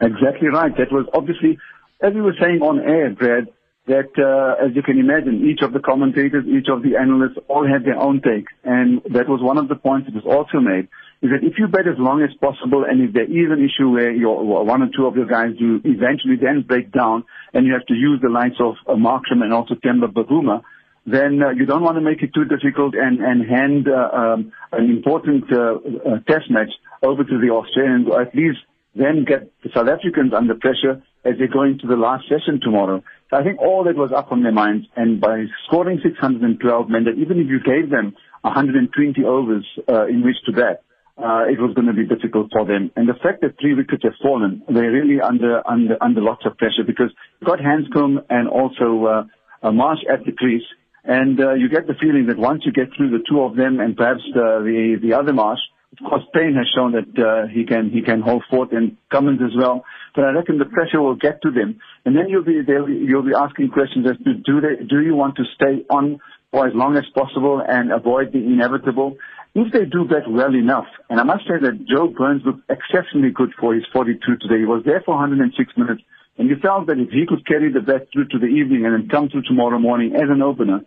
Exactly 0.00 0.48
right. 0.48 0.72
That 0.76 0.90
was 0.90 1.06
obviously, 1.14 1.58
as 2.02 2.14
we 2.14 2.20
were 2.20 2.34
saying 2.40 2.60
on 2.62 2.80
air, 2.80 3.10
Brad, 3.10 3.48
that, 3.90 4.14
uh, 4.14 4.64
as 4.64 4.70
you 4.74 4.82
can 4.82 4.98
imagine, 4.98 5.50
each 5.50 5.62
of 5.62 5.72
the 5.72 5.80
commentators, 5.80 6.46
each 6.46 6.68
of 6.70 6.82
the 6.82 6.96
analysts 6.96 7.38
all 7.48 7.66
had 7.66 7.84
their 7.84 7.98
own 7.98 8.22
take. 8.22 8.46
And 8.62 9.02
that 9.10 9.28
was 9.28 9.42
one 9.42 9.58
of 9.58 9.68
the 9.68 9.74
points 9.74 10.06
that 10.06 10.14
was 10.14 10.24
also 10.24 10.62
made, 10.62 10.86
is 11.22 11.34
that 11.34 11.42
if 11.42 11.58
you 11.58 11.66
bet 11.66 11.90
as 11.90 11.98
long 11.98 12.22
as 12.22 12.30
possible 12.40 12.86
and 12.86 13.02
if 13.02 13.12
there 13.12 13.26
is 13.26 13.50
an 13.50 13.58
issue 13.58 13.90
where 13.90 14.12
your, 14.14 14.64
one 14.64 14.82
or 14.82 14.90
two 14.94 15.06
of 15.06 15.16
your 15.16 15.26
guys 15.26 15.58
do 15.58 15.82
eventually 15.84 16.38
then 16.40 16.62
break 16.62 16.92
down 16.92 17.24
and 17.52 17.66
you 17.66 17.74
have 17.74 17.86
to 17.86 17.94
use 17.94 18.20
the 18.22 18.30
likes 18.30 18.56
of 18.60 18.74
uh, 18.86 18.94
Markram 18.94 19.42
and 19.42 19.52
also 19.52 19.74
Temba 19.74 20.06
Bavuma, 20.06 20.62
then 21.04 21.42
uh, 21.42 21.50
you 21.50 21.66
don't 21.66 21.82
want 21.82 21.96
to 21.96 22.00
make 22.00 22.22
it 22.22 22.30
too 22.32 22.44
difficult 22.44 22.94
and, 22.94 23.18
and 23.18 23.42
hand 23.42 23.88
uh, 23.90 24.16
um, 24.16 24.52
an 24.70 24.88
important 24.88 25.44
uh, 25.50 25.82
uh, 25.82 26.22
test 26.30 26.46
match 26.48 26.70
over 27.02 27.24
to 27.24 27.36
the 27.40 27.50
Australians, 27.50 28.06
or 28.06 28.22
at 28.22 28.34
least 28.34 28.58
then 28.94 29.24
get 29.26 29.50
the 29.62 29.70
South 29.74 29.88
Africans 29.88 30.32
under 30.32 30.54
pressure 30.54 31.02
as 31.24 31.34
they 31.38 31.46
go 31.46 31.62
into 31.62 31.86
the 31.86 31.96
last 31.96 32.24
session 32.28 32.60
tomorrow. 32.62 33.02
So 33.30 33.36
I 33.36 33.44
think 33.44 33.60
all 33.60 33.84
that 33.84 33.96
was 33.96 34.10
up 34.10 34.32
on 34.32 34.42
their 34.42 34.52
minds, 34.52 34.86
and 34.96 35.20
by 35.20 35.44
scoring 35.66 36.00
612 36.02 36.90
meant 36.90 37.04
that 37.04 37.14
even 37.16 37.38
if 37.38 37.46
you 37.46 37.60
gave 37.62 37.88
them 37.88 38.14
120 38.42 39.24
overs 39.24 39.66
uh, 39.88 40.06
in 40.06 40.22
which 40.24 40.36
to 40.46 40.52
bat, 40.52 40.82
uh, 41.16 41.46
it 41.46 41.60
was 41.60 41.72
going 41.74 41.86
to 41.86 41.92
be 41.92 42.06
difficult 42.06 42.50
for 42.50 42.64
them. 42.64 42.90
And 42.96 43.08
the 43.08 43.14
fact 43.14 43.42
that 43.42 43.54
three 43.60 43.74
wickets 43.74 44.02
have 44.02 44.18
fallen, 44.22 44.62
they're 44.68 44.90
really 44.90 45.20
under 45.20 45.62
under 45.68 45.96
under 46.02 46.20
lots 46.20 46.44
of 46.44 46.56
pressure 46.56 46.82
because 46.84 47.12
you've 47.40 47.48
got 47.48 47.60
Handscomb 47.60 48.24
and 48.30 48.48
also 48.48 49.04
uh, 49.04 49.24
uh, 49.62 49.70
Marsh 49.70 50.00
at 50.10 50.24
the 50.24 50.32
crease. 50.32 50.66
And 51.04 51.40
uh, 51.40 51.54
you 51.54 51.68
get 51.68 51.86
the 51.86 51.94
feeling 52.00 52.26
that 52.28 52.36
once 52.36 52.62
you 52.64 52.72
get 52.72 52.88
through 52.96 53.10
the 53.10 53.24
two 53.28 53.42
of 53.42 53.54
them 53.54 53.80
and 53.80 53.96
perhaps 53.96 54.22
uh, 54.34 54.60
the 54.60 54.98
the 55.00 55.14
other 55.14 55.32
marsh, 55.32 55.60
of 55.92 56.08
course, 56.08 56.22
Paine 56.32 56.54
has 56.54 56.68
shown 56.74 56.92
that 56.92 57.18
uh, 57.18 57.48
he 57.48 57.64
can 57.64 57.90
he 57.90 58.02
can 58.02 58.20
hold 58.20 58.44
forth 58.48 58.72
and 58.72 58.96
Cummins 59.10 59.40
as 59.42 59.56
well. 59.56 59.84
But 60.14 60.24
I 60.24 60.30
reckon 60.30 60.58
the 60.58 60.64
pressure 60.64 61.00
will 61.00 61.16
get 61.16 61.42
to 61.42 61.50
them, 61.50 61.80
and 62.04 62.16
then 62.16 62.28
you'll 62.28 62.44
be 62.44 62.62
you'll 62.64 63.22
be 63.22 63.34
asking 63.34 63.70
questions 63.70 64.06
as 64.08 64.16
to 64.24 64.34
do 64.34 64.60
they 64.60 64.84
do 64.84 65.00
you 65.00 65.16
want 65.16 65.36
to 65.36 65.44
stay 65.54 65.84
on 65.90 66.20
for 66.52 66.66
as 66.66 66.74
long 66.74 66.96
as 66.96 67.04
possible 67.14 67.60
and 67.66 67.90
avoid 67.92 68.32
the 68.32 68.38
inevitable? 68.38 69.16
If 69.52 69.72
they 69.72 69.84
do 69.84 70.06
that 70.08 70.30
well 70.30 70.54
enough, 70.54 70.86
and 71.08 71.18
I 71.18 71.24
must 71.24 71.42
say 71.42 71.58
that 71.60 71.84
Joe 71.84 72.06
Burns 72.06 72.42
looked 72.44 72.70
exceptionally 72.70 73.30
good 73.30 73.50
for 73.58 73.74
his 73.74 73.82
42 73.92 74.36
today. 74.36 74.60
He 74.60 74.64
was 74.64 74.84
there 74.84 75.02
for 75.04 75.16
106 75.16 75.76
minutes, 75.76 76.02
and 76.38 76.48
you 76.48 76.54
felt 76.62 76.86
that 76.86 77.00
if 77.00 77.10
he 77.10 77.26
could 77.26 77.44
carry 77.44 77.72
the 77.72 77.80
bat 77.80 78.06
through 78.12 78.28
to 78.28 78.38
the 78.38 78.46
evening 78.46 78.86
and 78.86 78.94
then 78.94 79.08
come 79.08 79.28
through 79.28 79.42
tomorrow 79.42 79.80
morning 79.80 80.14
as 80.14 80.30
an 80.30 80.40
opener, 80.40 80.82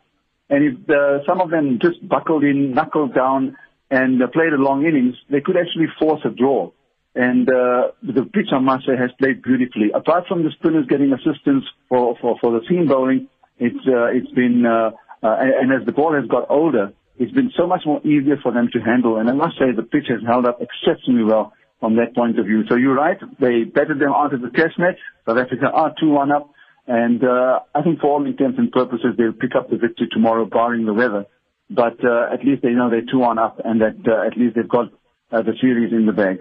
and 0.50 0.64
if 0.64 0.90
uh, 0.90 1.26
some 1.28 1.42
of 1.42 1.50
them 1.50 1.80
just 1.82 2.08
buckled 2.08 2.46
in, 2.46 2.72
knuckled 2.72 3.14
down, 3.14 3.58
and 3.94 4.24
uh, 4.24 4.28
played 4.28 4.54
a 4.54 4.58
long 4.58 4.86
innings, 4.86 5.16
they 5.30 5.40
could 5.40 5.56
actually 5.56 5.86
force 6.00 6.22
a 6.26 6.30
draw. 6.30 6.72
And 7.14 7.48
uh, 7.48 7.94
the 8.02 8.26
pitch, 8.26 8.50
I 8.52 8.58
must 8.58 8.88
say, 8.88 8.98
has 8.98 9.12
played 9.20 9.44
beautifully. 9.44 9.92
Apart 9.94 10.26
from 10.28 10.44
the 10.44 10.50
spinners 10.58 10.88
getting 10.90 11.14
assistance 11.14 11.64
for, 11.90 12.18
for, 12.20 12.36
for 12.42 12.58
the 12.58 12.66
seam 12.68 12.88
bowling, 12.88 13.30
it's, 13.60 13.86
uh, 13.86 14.10
it's 14.10 14.32
been, 14.32 14.66
uh, 14.66 14.90
uh, 15.22 15.38
and, 15.62 15.72
as 15.72 15.86
the 15.86 15.92
ball 15.92 16.16
has 16.16 16.26
got 16.26 16.50
older, 16.50 16.92
it's 17.20 17.32
been 17.34 17.52
so 17.56 17.68
much 17.68 17.82
more 17.86 18.02
easier 18.02 18.38
for 18.42 18.52
them 18.52 18.68
to 18.74 18.80
handle. 18.80 19.18
And 19.18 19.30
I 19.30 19.34
must 19.34 19.60
say 19.60 19.70
the 19.76 19.84
pitch 19.84 20.10
has 20.10 20.26
held 20.26 20.48
up 20.48 20.58
exceptionally 20.60 21.24
well 21.24 21.54
from 21.80 21.98
that 21.98 22.16
point 22.16 22.40
of 22.40 22.48
view. 22.48 22.64
So 22.68 22.76
you're 22.76 22.96
right. 22.96 23.20
They 23.40 23.64
betted 23.64 24.00
them 24.00 24.10
out 24.10 24.34
of 24.34 24.42
the 24.42 24.50
test 24.50 24.80
match. 24.80 24.98
South 25.28 25.38
Africa 25.38 25.70
are 25.72 25.94
2-1 26.02 26.36
up. 26.36 26.50
And 26.88 27.24
uh, 27.24 27.60
I 27.76 27.84
think 27.84 28.02
for 28.02 28.10
all 28.10 28.26
intents 28.26 28.58
and 28.58 28.72
purposes, 28.72 29.14
they'll 29.20 29.38
pick 29.38 29.54
up 29.56 29.70
the 29.70 29.78
victory 29.78 30.08
tomorrow, 30.12 30.46
barring 30.46 30.88
the 30.88 30.94
weather 30.94 31.28
but 31.76 32.04
uh, 32.04 32.34
at 32.34 32.46
least 32.46 32.62
they 32.62 32.70
know 32.70 32.90
they're 32.90 33.10
two 33.10 33.24
on 33.24 33.40
up 33.40 33.60
and 33.64 33.82
that 33.82 33.98
uh, 34.08 34.28
at 34.28 34.38
least 34.38 34.56
they've 34.56 34.70
got 34.70 34.88
uh, 35.32 35.42
the 35.42 35.54
series 35.60 35.92
in 35.92 36.06
the 36.06 36.14
bag. 36.14 36.40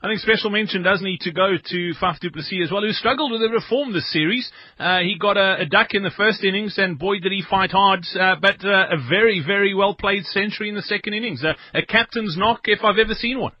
I 0.00 0.06
think 0.06 0.20
special 0.20 0.50
mention 0.50 0.84
does 0.84 1.02
need 1.02 1.20
to 1.22 1.32
go 1.32 1.56
to 1.56 1.94
Faf 2.00 2.20
du 2.20 2.30
Plessis 2.30 2.66
as 2.66 2.70
well, 2.70 2.82
who 2.82 2.92
struggled 2.92 3.32
with 3.32 3.40
the 3.40 3.48
reform 3.48 3.92
this 3.92 4.12
series. 4.12 4.48
Uh, 4.78 5.00
he 5.00 5.16
got 5.18 5.36
a, 5.36 5.62
a, 5.62 5.66
duck 5.66 5.88
in 5.92 6.04
the 6.04 6.12
first 6.16 6.44
innings, 6.44 6.78
and 6.78 6.98
boy 6.98 7.18
did 7.18 7.32
he 7.32 7.42
fight 7.42 7.72
hard, 7.72 8.06
uh, 8.14 8.36
but 8.40 8.64
uh, 8.64 8.86
a 8.92 9.08
very, 9.08 9.42
very 9.44 9.74
well 9.74 9.94
played 9.94 10.24
century 10.24 10.68
in 10.68 10.76
the 10.76 10.82
second 10.82 11.14
innings. 11.14 11.42
a 11.42 11.82
captain's 11.82 12.36
knock 12.36 12.60
if 12.66 12.84
I've 12.84 12.98
ever 12.98 13.14
seen 13.14 13.40
one. 13.40 13.52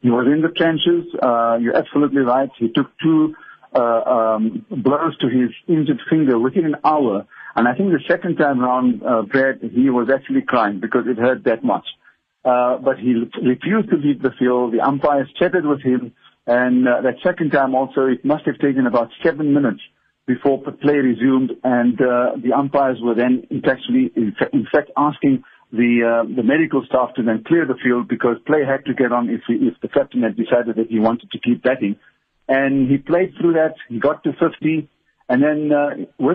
He 0.00 0.10
was 0.10 0.28
in 0.32 0.42
the 0.42 0.54
trenches. 0.54 1.12
Uh, 1.20 1.58
you're 1.60 1.76
absolutely 1.76 2.22
right. 2.22 2.50
He 2.56 2.68
took 2.68 2.86
two 3.02 3.34
uh, 3.74 3.80
um, 3.80 4.64
blows 4.70 5.16
to 5.18 5.26
his 5.26 5.50
injured 5.66 6.00
finger 6.08 6.38
within 6.38 6.66
an 6.66 6.76
hour 6.84 7.26
and 7.58 7.66
I 7.66 7.74
think 7.74 7.90
the 7.90 7.98
second 8.06 8.36
time 8.36 8.62
around, 8.62 9.02
uh, 9.02 9.22
Brad, 9.22 9.58
he 9.74 9.90
was 9.90 10.08
actually 10.14 10.42
crying 10.42 10.78
because 10.78 11.06
it 11.08 11.18
hurt 11.18 11.42
that 11.42 11.64
much. 11.64 11.84
Uh, 12.44 12.78
but 12.78 13.00
he 13.00 13.14
refused 13.42 13.90
to 13.90 13.96
leave 13.96 14.22
the 14.22 14.30
field. 14.38 14.74
The 14.74 14.80
umpires 14.80 15.28
chatted 15.36 15.66
with 15.66 15.82
him. 15.82 16.12
And 16.46 16.86
uh, 16.86 17.00
that 17.02 17.16
second 17.20 17.50
time 17.50 17.74
also, 17.74 18.06
it 18.06 18.24
must 18.24 18.46
have 18.46 18.60
taken 18.60 18.86
about 18.86 19.08
seven 19.24 19.52
minutes 19.52 19.80
before 20.24 20.62
play 20.62 20.98
resumed. 20.98 21.50
And 21.64 22.00
uh, 22.00 22.36
the 22.40 22.52
umpires 22.56 22.98
were 23.02 23.16
then 23.16 23.42
actually, 23.66 24.12
in 24.14 24.68
fact, 24.70 24.92
asking 24.96 25.42
the 25.72 26.22
uh, 26.22 26.34
the 26.36 26.44
medical 26.44 26.84
staff 26.86 27.12
to 27.16 27.24
then 27.24 27.42
clear 27.44 27.66
the 27.66 27.74
field 27.82 28.06
because 28.06 28.36
play 28.46 28.60
had 28.64 28.84
to 28.84 28.94
get 28.94 29.10
on 29.10 29.30
if 29.30 29.40
he, 29.48 29.54
if 29.66 29.74
the 29.82 29.88
captain 29.88 30.22
had 30.22 30.36
decided 30.36 30.76
that 30.76 30.86
he 30.88 31.00
wanted 31.00 31.32
to 31.32 31.40
keep 31.40 31.64
batting. 31.64 31.96
And 32.46 32.88
he 32.88 32.98
played 32.98 33.34
through 33.36 33.54
that. 33.54 33.74
He 33.88 33.98
got 33.98 34.22
to 34.22 34.30
50. 34.32 34.88
And 35.28 35.42
then 35.42 35.70
uh, 35.72 35.90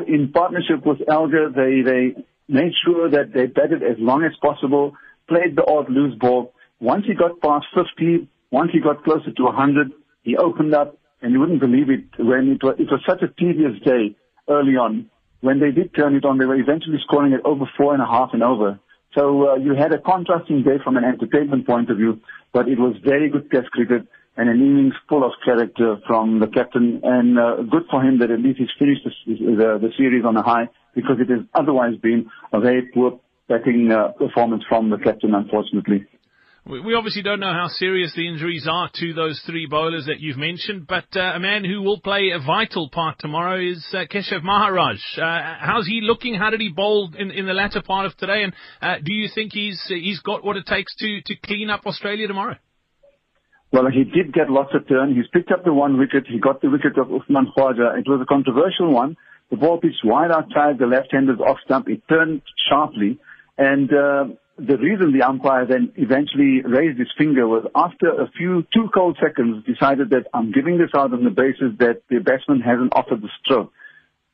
in 0.08 0.32
partnership 0.32 0.86
with 0.86 1.00
Elgar, 1.10 1.50
they, 1.50 1.82
they 1.82 2.24
made 2.48 2.74
sure 2.86 3.10
that 3.10 3.34
they 3.34 3.48
batted 3.48 3.82
as 3.82 3.98
long 3.98 4.24
as 4.24 4.32
possible, 4.42 4.94
played 5.28 5.56
the 5.56 5.66
odd 5.66 5.90
loose 5.90 6.16
ball. 6.20 6.54
Once 6.80 7.06
he 7.08 7.16
got 7.16 7.42
past 7.42 7.66
50, 7.74 8.28
once 8.52 8.70
he 8.72 8.80
got 8.80 9.04
closer 9.04 9.32
to 9.32 9.44
100, 9.44 9.92
he 10.22 10.38
opened 10.38 10.76
up, 10.76 10.98
and 11.22 11.32
you 11.32 11.40
wouldn't 11.40 11.60
believe 11.60 11.90
it 11.90 12.06
when 12.20 12.52
it 12.52 12.64
was, 12.64 12.76
it 12.78 12.88
was 12.92 13.02
such 13.08 13.22
a 13.24 13.28
tedious 13.40 13.82
day 13.84 14.16
early 14.48 14.76
on. 14.76 15.10
When 15.42 15.60
they 15.60 15.72
did 15.72 15.96
turn 15.96 16.16
it 16.16 16.26
on, 16.26 16.38
they 16.38 16.46
were 16.46 16.60
eventually 16.60 17.00
scoring 17.04 17.34
at 17.34 17.46
over 17.46 17.66
four 17.78 17.94
and 17.94 18.02
a 18.02 18.06
half 18.06 18.30
and 18.34 18.44
over. 18.44 18.80
So 19.16 19.52
uh, 19.52 19.56
you 19.56 19.74
had 19.76 19.94
a 19.94 20.00
contrasting 20.00 20.64
day 20.64 20.78
from 20.84 20.98
an 20.98 21.04
entertainment 21.04 21.66
point 21.66 21.90
of 21.90 21.98
view, 21.98 22.22
but 22.52 22.68
it 22.68 22.80
was 22.80 22.96
very 23.04 23.30
good 23.30 23.50
test 23.52 23.70
cricket 23.72 24.08
and 24.36 24.50
an 24.50 24.60
innings 24.60 24.94
full 25.08 25.24
of 25.24 25.32
character 25.46 25.98
from 26.08 26.40
the 26.40 26.48
captain. 26.48 27.02
And 27.04 27.38
uh, 27.38 27.56
good 27.70 27.84
for 27.90 28.02
him 28.02 28.20
that 28.20 28.32
at 28.32 28.40
least 28.40 28.60
he's 28.60 28.70
finished 28.80 29.02
the, 29.06 29.36
the, 29.36 29.88
the 29.88 29.90
series 29.98 30.26
on 30.26 30.38
a 30.38 30.44
high 30.44 30.70
because 30.96 31.18
it 31.20 31.30
has 31.30 31.46
otherwise 31.54 31.96
been 32.02 32.30
a 32.52 32.60
very 32.60 32.90
poor 32.94 33.20
batting 33.48 33.92
uh, 33.92 34.10
performance 34.18 34.64
from 34.68 34.90
the 34.90 34.98
captain, 34.98 35.34
unfortunately. 35.34 36.06
We 36.66 36.96
obviously 36.96 37.24
don't 37.24 37.42
know 37.42 37.52
how 37.52 37.68
serious 37.68 38.14
the 38.16 38.26
injuries 38.26 38.66
are 38.72 38.90
to 38.96 39.14
those 39.14 39.42
three 39.46 39.68
bowlers 39.70 40.06
that 40.06 40.22
you've 40.22 40.38
mentioned, 40.38 40.88
but 40.88 41.04
uh, 41.14 41.34
a 41.36 41.40
man 41.40 41.66
who 41.66 41.82
will 41.82 42.00
play 42.00 42.32
a 42.34 42.40
vital 42.40 42.88
part 42.90 43.20
tomorrow 43.20 43.60
is 43.60 43.86
uh, 43.92 44.06
Keshav 44.10 44.44
Maharaj. 44.44 44.98
Uh, 45.18 45.56
how's 45.60 45.86
he 45.86 46.00
looking? 46.02 46.36
How 46.36 46.52
did 46.52 46.62
he 46.62 46.70
bowl 46.70 47.12
in, 47.20 47.32
in 47.32 47.48
the 47.48 47.54
latter 47.54 47.82
part 47.82 48.06
of 48.06 48.16
today? 48.16 48.44
And 48.44 48.54
uh, 48.82 48.96
do 49.04 49.12
you 49.12 49.28
think 49.36 49.52
he's 49.52 49.84
he's 49.90 50.22
got 50.22 50.46
what 50.46 50.56
it 50.56 50.66
takes 50.66 50.96
to, 50.96 51.22
to 51.26 51.36
clean 51.36 51.70
up 51.70 51.86
Australia 51.86 52.28
tomorrow? 52.28 52.56
Well, 53.74 53.90
he 53.90 54.04
did 54.04 54.32
get 54.32 54.52
lots 54.52 54.70
of 54.76 54.88
turn. 54.88 55.16
He's 55.16 55.26
picked 55.34 55.52
up 55.52 55.66
the 55.66 55.74
one 55.74 55.98
wicket. 55.98 56.28
He 56.28 56.38
got 56.38 56.62
the 56.62 56.70
wicket 56.70 56.96
of 56.96 57.12
Usman 57.12 57.48
Khawaja. 57.58 57.98
It 57.98 58.08
was 58.08 58.22
a 58.22 58.26
controversial 58.26 58.94
one. 58.94 59.18
The 59.50 59.58
ball 59.58 59.80
pitched 59.80 60.06
wide 60.06 60.30
outside 60.30 60.78
the 60.78 60.86
left-hander's 60.86 61.40
off 61.40 61.58
stump. 61.66 61.90
It 61.90 62.08
turned 62.08 62.44
sharply. 62.70 63.18
And 63.58 63.92
uh, 63.92 64.26
the 64.60 64.78
reason 64.78 65.12
the 65.12 65.24
umpire 65.24 65.66
then 65.66 65.92
eventually 65.96 66.62
raised 66.62 67.00
his 67.00 67.08
finger 67.18 67.48
was 67.48 67.66
after 67.74 68.10
a 68.10 68.30
few, 68.38 68.64
two 68.72 68.90
cold 68.94 69.18
seconds, 69.20 69.66
decided 69.66 70.12
that 70.12 70.28
I'm 70.36 70.52
giving 70.52 70.78
this 70.78 70.92
out 70.96 71.12
on 71.12 71.24
the 71.24 71.32
basis 71.32 71.74
that 71.80 72.04
the 72.12 72.20
batsman 72.20 72.62
hasn't 72.62 72.94
offered 72.96 73.24
the 73.24 73.30
stroke. 73.44 73.72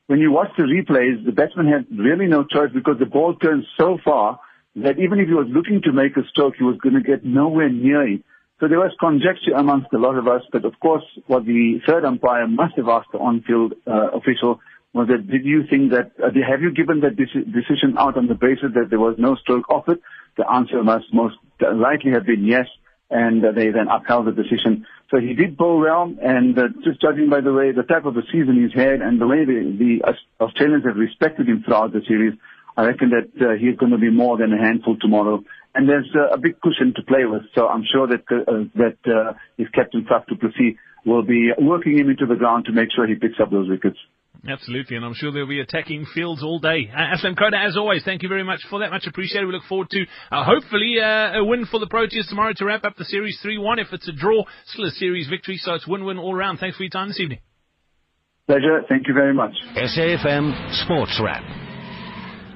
When 0.08 0.19
you 0.19 0.34
watch 0.34 0.51
the 0.58 0.63
replays, 0.63 1.25
the 1.25 1.31
batsman 1.31 1.67
had 1.72 1.88
really 1.98 2.27
no 2.27 2.43
choice 2.43 2.72
because 2.74 3.00
the 3.00 3.05
ball 3.05 3.36
turned 3.36 3.63
so 3.79 4.00
far 4.03 4.41
that 4.75 5.00
even 5.00 5.19
if 5.19 5.29
he 5.29 5.34
was 5.34 5.48
looking 5.50 5.81
to 5.84 5.93
make 5.93 6.17
a 6.17 6.27
stroke, 6.27 6.55
he 6.58 6.65
was 6.65 6.77
going 6.84 6.96
to 6.96 7.01
get 7.01 7.24
nowhere 7.24 7.69
near 7.69 8.05
it. 8.05 8.22
So 8.59 8.67
there 8.67 8.79
was 8.79 8.91
conjecture 8.99 9.53
amongst 9.55 9.93
a 9.93 9.97
lot 9.97 10.17
of 10.17 10.27
us, 10.27 10.41
but 10.51 10.65
of 10.65 10.77
course, 10.81 11.03
what 11.27 11.45
the 11.45 11.79
third 11.87 12.03
umpire 12.03 12.45
must 12.45 12.75
have 12.75 12.89
asked 12.89 13.11
the 13.13 13.19
on-field 13.19 13.73
uh, 13.87 14.11
official 14.11 14.59
was 14.93 15.07
that, 15.07 15.27
did 15.27 15.45
you 15.45 15.63
think 15.69 15.91
that, 15.91 16.11
uh, 16.21 16.29
have 16.45 16.61
you 16.61 16.73
given 16.73 16.99
that 17.01 17.15
decision 17.15 17.97
out 17.97 18.17
on 18.17 18.27
the 18.27 18.35
basis 18.35 18.73
that 18.73 18.89
there 18.89 18.99
was 18.99 19.15
no 19.17 19.35
stroke 19.35 19.69
offered? 19.69 19.99
The 20.35 20.49
answer 20.49 20.83
must 20.83 21.05
most 21.13 21.35
likely 21.61 22.11
have 22.11 22.25
been 22.25 22.43
yes, 22.43 22.65
and 23.09 23.45
uh, 23.45 23.51
they 23.53 23.69
then 23.69 23.87
upheld 23.87 24.27
the 24.27 24.31
decision. 24.31 24.85
So 25.09 25.19
he 25.19 25.35
did 25.35 25.55
bowl 25.55 25.79
well, 25.79 26.13
and 26.21 26.57
uh, 26.57 26.67
just 26.83 27.01
judging 27.01 27.29
by 27.29 27.41
the 27.41 27.53
way, 27.53 27.71
the 27.71 27.83
type 27.83 28.05
of 28.05 28.13
the 28.13 28.23
season 28.31 28.61
he's 28.61 28.77
had, 28.77 29.01
and 29.01 29.21
the 29.21 29.27
way 29.27 29.45
the, 29.45 29.75
the 29.77 30.43
Australians 30.43 30.83
have 30.85 30.97
respected 30.97 31.47
him 31.47 31.63
throughout 31.63 31.93
the 31.93 32.01
series, 32.07 32.33
I 32.75 32.85
reckon 32.85 33.11
that 33.11 33.29
uh, 33.39 33.53
he's 33.59 33.77
going 33.77 33.91
to 33.91 33.97
be 33.97 34.09
more 34.09 34.37
than 34.37 34.53
a 34.53 34.57
handful 34.57 34.97
tomorrow 34.99 35.43
and 35.75 35.88
there's 35.88 36.09
uh, 36.15 36.33
a 36.33 36.38
big 36.38 36.59
cushion 36.61 36.93
to 36.95 37.03
play 37.03 37.25
with. 37.25 37.43
So 37.55 37.67
I'm 37.67 37.83
sure 37.91 38.07
that 38.07 38.23
uh, 38.31 38.65
that 38.75 38.97
uh, 39.05 39.33
his 39.57 39.67
captain 39.73 40.05
Faf 40.09 40.25
du 40.27 40.35
Plessis 40.35 40.75
will 41.05 41.23
be 41.23 41.51
working 41.59 41.97
him 41.97 42.09
into 42.09 42.25
the 42.25 42.35
ground 42.35 42.65
to 42.65 42.71
make 42.71 42.89
sure 42.95 43.07
he 43.07 43.15
picks 43.15 43.39
up 43.41 43.51
those 43.51 43.69
wickets. 43.69 43.97
Absolutely, 44.47 44.95
and 44.95 45.03
I'm 45.05 45.13
sure 45.13 45.33
they'll 45.33 45.47
be 45.47 45.59
attacking 45.59 46.05
fields 46.13 46.43
all 46.43 46.59
day. 46.59 46.89
Uh, 46.93 47.15
Aslam 47.15 47.38
Khota, 47.38 47.57
as 47.57 47.75
always, 47.75 48.03
thank 48.05 48.23
you 48.23 48.29
very 48.29 48.43
much 48.43 48.61
for 48.69 48.79
that. 48.79 48.89
Much 48.89 49.05
appreciated. 49.05 49.45
We 49.45 49.51
look 49.51 49.63
forward 49.67 49.89
to 49.89 50.05
uh, 50.31 50.45
hopefully 50.45 50.95
uh, 51.01 51.39
a 51.39 51.43
win 51.43 51.65
for 51.65 51.79
the 51.79 51.88
Proteas 51.88 52.29
tomorrow 52.29 52.53
to 52.55 52.65
wrap 52.65 52.85
up 52.85 52.95
the 52.95 53.03
series 53.03 53.38
3-1. 53.43 53.79
If 53.79 53.88
it's 53.91 54.07
a 54.07 54.13
draw, 54.13 54.45
still 54.67 54.85
a 54.85 54.91
series 54.91 55.27
victory, 55.27 55.57
so 55.57 55.73
it's 55.73 55.88
win-win 55.88 56.17
all 56.17 56.33
round. 56.33 56.59
Thanks 56.59 56.77
for 56.77 56.83
your 56.83 56.89
time 56.89 57.09
this 57.09 57.19
evening. 57.19 57.39
Pleasure. 58.47 58.81
Thank 58.88 59.07
you 59.07 59.13
very 59.13 59.33
much. 59.33 59.51
SAFM 59.75 60.85
Sports 60.85 61.19
Wrap. 61.21 61.68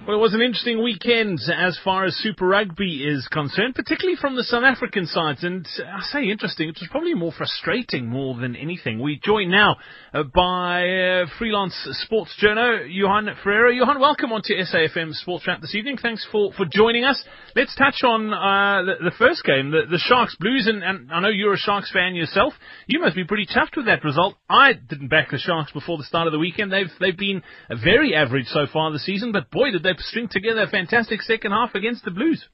Well, 0.05 0.17
it 0.17 0.19
was 0.19 0.33
an 0.33 0.41
interesting 0.41 0.83
weekend 0.83 1.39
as 1.47 1.79
far 1.81 2.03
as 2.03 2.13
Super 2.15 2.45
Rugby 2.45 3.05
is 3.05 3.25
concerned, 3.31 3.73
particularly 3.73 4.17
from 4.19 4.35
the 4.35 4.43
South 4.43 4.65
African 4.65 5.05
side. 5.05 5.37
And 5.43 5.65
I 5.79 6.01
say 6.01 6.29
interesting, 6.29 6.67
it 6.67 6.77
was 6.77 6.89
probably 6.91 7.13
more 7.13 7.31
frustrating 7.31 8.07
more 8.07 8.35
than 8.35 8.57
anything. 8.57 8.99
We 8.99 9.21
join 9.23 9.49
now 9.49 9.77
uh, 10.13 10.23
by 10.23 10.89
uh, 10.89 11.25
freelance 11.39 11.73
sports 12.03 12.35
journal 12.37 12.85
Johan 12.85 13.29
Ferreira. 13.45 13.73
Johan, 13.73 14.01
welcome 14.01 14.33
onto 14.33 14.53
SAFM 14.53 15.13
Sports 15.13 15.47
Wrap 15.47 15.61
this 15.61 15.73
evening. 15.73 15.95
Thanks 15.95 16.27
for, 16.29 16.51
for 16.51 16.65
joining 16.69 17.05
us. 17.05 17.23
Let's 17.55 17.73
touch 17.73 18.03
on 18.03 18.33
uh, 18.33 18.83
the, 18.83 19.05
the, 19.05 19.15
first 19.17 19.45
game, 19.45 19.71
the, 19.71 19.83
the 19.89 19.99
Sharks 19.99 20.35
Blues. 20.37 20.67
And, 20.67 20.83
and 20.83 21.13
I 21.13 21.21
know 21.21 21.29
you're 21.29 21.53
a 21.53 21.57
Sharks 21.57 21.93
fan 21.93 22.13
yourself. 22.13 22.51
You 22.87 22.99
must 22.99 23.15
be 23.15 23.23
pretty 23.23 23.45
chuffed 23.45 23.77
with 23.77 23.85
that 23.85 24.03
result. 24.03 24.35
I 24.49 24.73
didn't 24.73 25.07
back 25.07 25.31
the 25.31 25.37
Sharks 25.37 25.71
before 25.71 25.97
the 25.97 26.03
start 26.03 26.27
of 26.27 26.33
the 26.33 26.39
weekend. 26.39 26.73
They've 26.73 26.91
they've 26.99 27.17
been 27.17 27.41
very 27.81 28.13
average 28.13 28.47
so 28.47 28.65
far 28.71 28.91
this 28.91 29.05
season, 29.05 29.31
but 29.31 29.49
boy, 29.49 29.71
did 29.71 29.81
they 29.81 29.92
string 29.99 30.27
together 30.29 30.61
a 30.61 30.67
fantastic 30.69 31.21
second 31.21 31.51
half 31.51 31.75
against 31.75 32.05
the 32.05 32.11
Blues. 32.11 32.47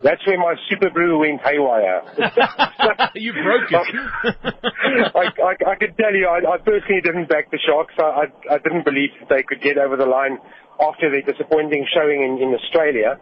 That's 0.00 0.24
where 0.26 0.38
my 0.38 0.54
super 0.70 0.90
brew 0.90 1.18
went 1.18 1.40
haywire. 1.42 2.02
you 3.14 3.32
broke 3.32 3.66
it. 3.66 3.86
I, 5.16 5.26
I, 5.42 5.72
I 5.72 5.74
can 5.74 5.92
tell 5.98 6.14
you, 6.14 6.28
I, 6.28 6.54
I 6.54 6.58
personally 6.58 7.02
didn't 7.02 7.28
back 7.28 7.50
the 7.50 7.58
Sharks. 7.58 7.94
I, 7.98 8.02
I, 8.02 8.54
I 8.54 8.58
didn't 8.58 8.84
believe 8.84 9.10
they 9.28 9.42
could 9.42 9.60
get 9.60 9.76
over 9.76 9.96
the 9.96 10.06
line 10.06 10.38
after 10.78 11.10
their 11.10 11.22
disappointing 11.22 11.84
showing 11.92 12.22
in, 12.22 12.38
in 12.38 12.54
Australia. 12.54 13.18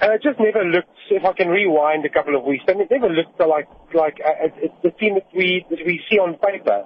And 0.00 0.12
it 0.12 0.22
just 0.22 0.40
never 0.40 0.64
looked, 0.64 0.96
if 1.10 1.24
I 1.24 1.32
can 1.34 1.48
rewind 1.48 2.06
a 2.06 2.08
couple 2.08 2.34
of 2.36 2.44
weeks, 2.44 2.64
then 2.66 2.80
it 2.80 2.88
never 2.90 3.08
looked 3.08 3.38
like 3.38 3.68
like 3.94 4.18
uh, 4.18 4.48
it's 4.58 4.74
the 4.82 4.90
team 4.90 5.14
that 5.14 5.28
we 5.36 5.64
that 5.70 5.78
we 5.86 6.02
see 6.10 6.18
on 6.18 6.34
paper. 6.42 6.82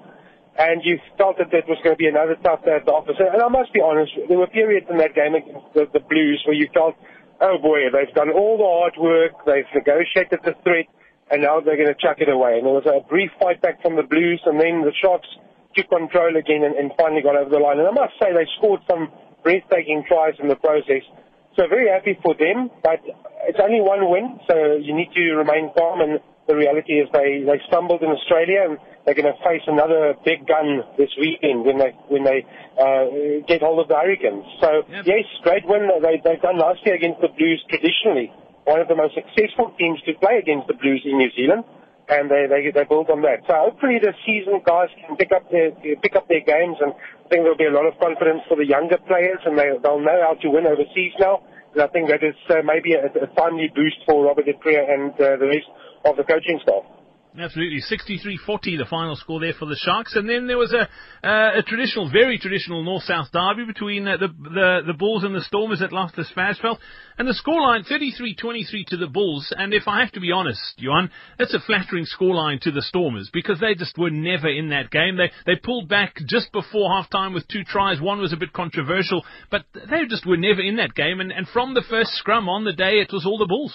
And 0.58 0.82
you 0.82 0.98
felt 1.16 1.38
that 1.38 1.54
that 1.54 1.70
was 1.70 1.78
going 1.86 1.94
to 1.94 2.02
be 2.02 2.10
another 2.10 2.34
tough 2.42 2.66
day 2.66 2.74
at 2.74 2.84
the 2.84 2.90
office. 2.90 3.14
And 3.22 3.38
I 3.38 3.46
must 3.46 3.70
be 3.72 3.78
honest, 3.78 4.10
there 4.26 4.38
were 4.38 4.50
periods 4.50 4.90
in 4.90 4.98
that 4.98 5.14
game 5.14 5.38
against 5.38 5.70
the, 5.72 5.86
the 5.94 6.02
Blues 6.02 6.42
where 6.50 6.58
you 6.58 6.66
felt, 6.74 6.98
oh 7.40 7.62
boy, 7.62 7.86
they've 7.94 8.10
done 8.10 8.34
all 8.34 8.58
the 8.58 8.66
hard 8.66 8.98
work, 8.98 9.38
they've 9.46 9.70
negotiated 9.70 10.42
the 10.42 10.58
threat, 10.66 10.90
and 11.30 11.46
now 11.46 11.62
they're 11.62 11.78
going 11.78 11.94
to 11.94 12.02
chuck 12.02 12.18
it 12.18 12.28
away. 12.28 12.58
And 12.58 12.66
there 12.66 12.74
was 12.74 12.90
a 12.90 13.06
brief 13.06 13.30
fight 13.38 13.62
back 13.62 13.78
from 13.86 13.94
the 13.94 14.02
Blues, 14.02 14.42
and 14.50 14.58
then 14.58 14.82
the 14.82 14.90
Sharks 14.98 15.30
took 15.78 15.86
control 15.94 16.34
again 16.34 16.66
and, 16.66 16.74
and 16.74 16.90
finally 16.98 17.22
got 17.22 17.38
over 17.38 17.50
the 17.54 17.62
line. 17.62 17.78
And 17.78 17.86
I 17.86 17.94
must 17.94 18.18
say 18.18 18.34
they 18.34 18.48
scored 18.58 18.82
some 18.90 19.14
breathtaking 19.46 20.10
tries 20.10 20.34
in 20.42 20.50
the 20.50 20.58
process. 20.58 21.06
So 21.54 21.70
very 21.70 21.86
happy 21.86 22.18
for 22.18 22.34
them, 22.34 22.70
but 22.82 22.98
it's 23.46 23.62
only 23.62 23.78
one 23.78 24.10
win, 24.10 24.42
so 24.50 24.74
you 24.74 24.90
need 24.90 25.14
to 25.14 25.38
remain 25.38 25.70
calm. 25.76 26.02
And 26.02 26.18
the 26.50 26.56
reality 26.56 26.98
is 26.98 27.06
they, 27.12 27.46
they 27.46 27.62
stumbled 27.70 28.02
in 28.02 28.10
Australia, 28.10 28.66
and 28.66 28.78
they're 29.08 29.16
going 29.16 29.32
to 29.32 29.40
face 29.40 29.64
another 29.64 30.12
big 30.20 30.44
gun 30.44 30.84
this 31.00 31.08
weekend 31.16 31.64
when 31.64 31.80
they 31.80 31.96
when 32.12 32.28
they 32.28 32.44
uh, 32.76 33.40
get 33.48 33.64
hold 33.64 33.80
of 33.80 33.88
the 33.88 33.96
Hurricanes. 33.96 34.44
So 34.60 34.84
yep. 34.84 35.08
yes, 35.08 35.24
great 35.40 35.64
win. 35.64 35.88
They 36.04 36.20
they've 36.20 36.44
done 36.44 36.60
last 36.60 36.84
year 36.84 37.00
against 37.00 37.24
the 37.24 37.32
Blues 37.32 37.64
traditionally, 37.72 38.28
one 38.68 38.84
of 38.84 38.88
the 38.92 39.00
most 39.00 39.16
successful 39.16 39.72
teams 39.80 39.96
to 40.04 40.12
play 40.20 40.36
against 40.36 40.68
the 40.68 40.76
Blues 40.76 41.00
in 41.08 41.16
New 41.16 41.32
Zealand 41.32 41.64
and 42.08 42.28
they, 42.28 42.44
they 42.48 42.68
they 42.68 42.84
build 42.84 43.08
on 43.08 43.24
that. 43.24 43.44
So 43.48 43.56
hopefully 43.56 43.96
the 43.96 44.12
season 44.28 44.60
guys 44.64 44.88
can 45.00 45.16
pick 45.16 45.32
up 45.32 45.48
their 45.48 45.72
pick 45.72 46.16
up 46.16 46.28
their 46.28 46.44
games, 46.44 46.76
and 46.80 46.92
I 46.92 47.28
think 47.32 47.44
there'll 47.44 47.56
be 47.56 47.68
a 47.68 47.72
lot 47.72 47.88
of 47.88 47.96
confidence 48.00 48.44
for 48.44 48.56
the 48.56 48.68
younger 48.68 49.00
players, 49.08 49.40
and 49.44 49.56
they 49.56 49.72
they'll 49.80 50.00
know 50.00 50.20
how 50.20 50.36
to 50.36 50.48
win 50.52 50.68
overseas 50.68 51.16
now. 51.20 51.44
And 51.72 51.80
I 51.84 51.88
think 51.88 52.08
that 52.08 52.24
is 52.24 52.36
uh, 52.48 52.64
maybe 52.64 52.92
a, 52.92 53.08
a 53.08 53.28
timely 53.36 53.72
boost 53.72 54.00
for 54.04 54.24
Robert 54.24 54.44
de 54.44 54.52
and 54.52 55.12
uh, 55.16 55.36
the 55.36 55.48
rest 55.48 55.68
of 56.04 56.16
the 56.16 56.24
coaching 56.24 56.60
staff. 56.64 56.97
Absolutely, 57.36 57.80
63-40 57.82 58.78
the 58.78 58.86
final 58.88 59.14
score 59.14 59.38
there 59.38 59.52
for 59.52 59.66
the 59.66 59.76
Sharks, 59.76 60.16
and 60.16 60.28
then 60.28 60.46
there 60.46 60.56
was 60.56 60.72
a 60.72 60.88
uh, 61.26 61.58
a 61.58 61.62
traditional, 61.62 62.10
very 62.10 62.38
traditional 62.38 62.82
North-South 62.82 63.30
derby 63.32 63.64
between 63.66 64.08
uh, 64.08 64.16
the, 64.16 64.28
the 64.28 64.80
the 64.86 64.94
Bulls 64.94 65.24
and 65.24 65.34
the 65.34 65.42
Stormers 65.42 65.82
at 65.82 65.92
Loftus 65.92 66.32
Versfeld, 66.34 66.78
and 67.18 67.28
the 67.28 67.38
scoreline 67.38 67.86
33-23 67.86 68.86
to 68.86 68.96
the 68.96 69.06
Bulls. 69.06 69.52
And 69.56 69.74
if 69.74 69.86
I 69.86 70.00
have 70.00 70.12
to 70.12 70.20
be 70.20 70.32
honest, 70.32 70.60
Johan, 70.78 71.10
that's 71.38 71.52
a 71.52 71.60
flattering 71.60 72.06
scoreline 72.06 72.60
to 72.62 72.70
the 72.70 72.82
Stormers 72.82 73.30
because 73.30 73.60
they 73.60 73.74
just 73.74 73.98
were 73.98 74.10
never 74.10 74.48
in 74.48 74.70
that 74.70 74.90
game. 74.90 75.16
They 75.16 75.30
they 75.44 75.60
pulled 75.60 75.88
back 75.88 76.16
just 76.26 76.50
before 76.50 76.90
halftime 76.90 77.34
with 77.34 77.46
two 77.46 77.62
tries. 77.62 78.00
One 78.00 78.20
was 78.20 78.32
a 78.32 78.38
bit 78.38 78.54
controversial, 78.54 79.22
but 79.50 79.66
they 79.74 80.06
just 80.08 80.24
were 80.24 80.38
never 80.38 80.62
in 80.62 80.76
that 80.76 80.94
game. 80.94 81.20
And 81.20 81.30
and 81.30 81.46
from 81.46 81.74
the 81.74 81.84
first 81.90 82.14
scrum 82.14 82.48
on 82.48 82.64
the 82.64 82.72
day, 82.72 83.00
it 83.00 83.12
was 83.12 83.26
all 83.26 83.38
the 83.38 83.46
Bulls. 83.46 83.74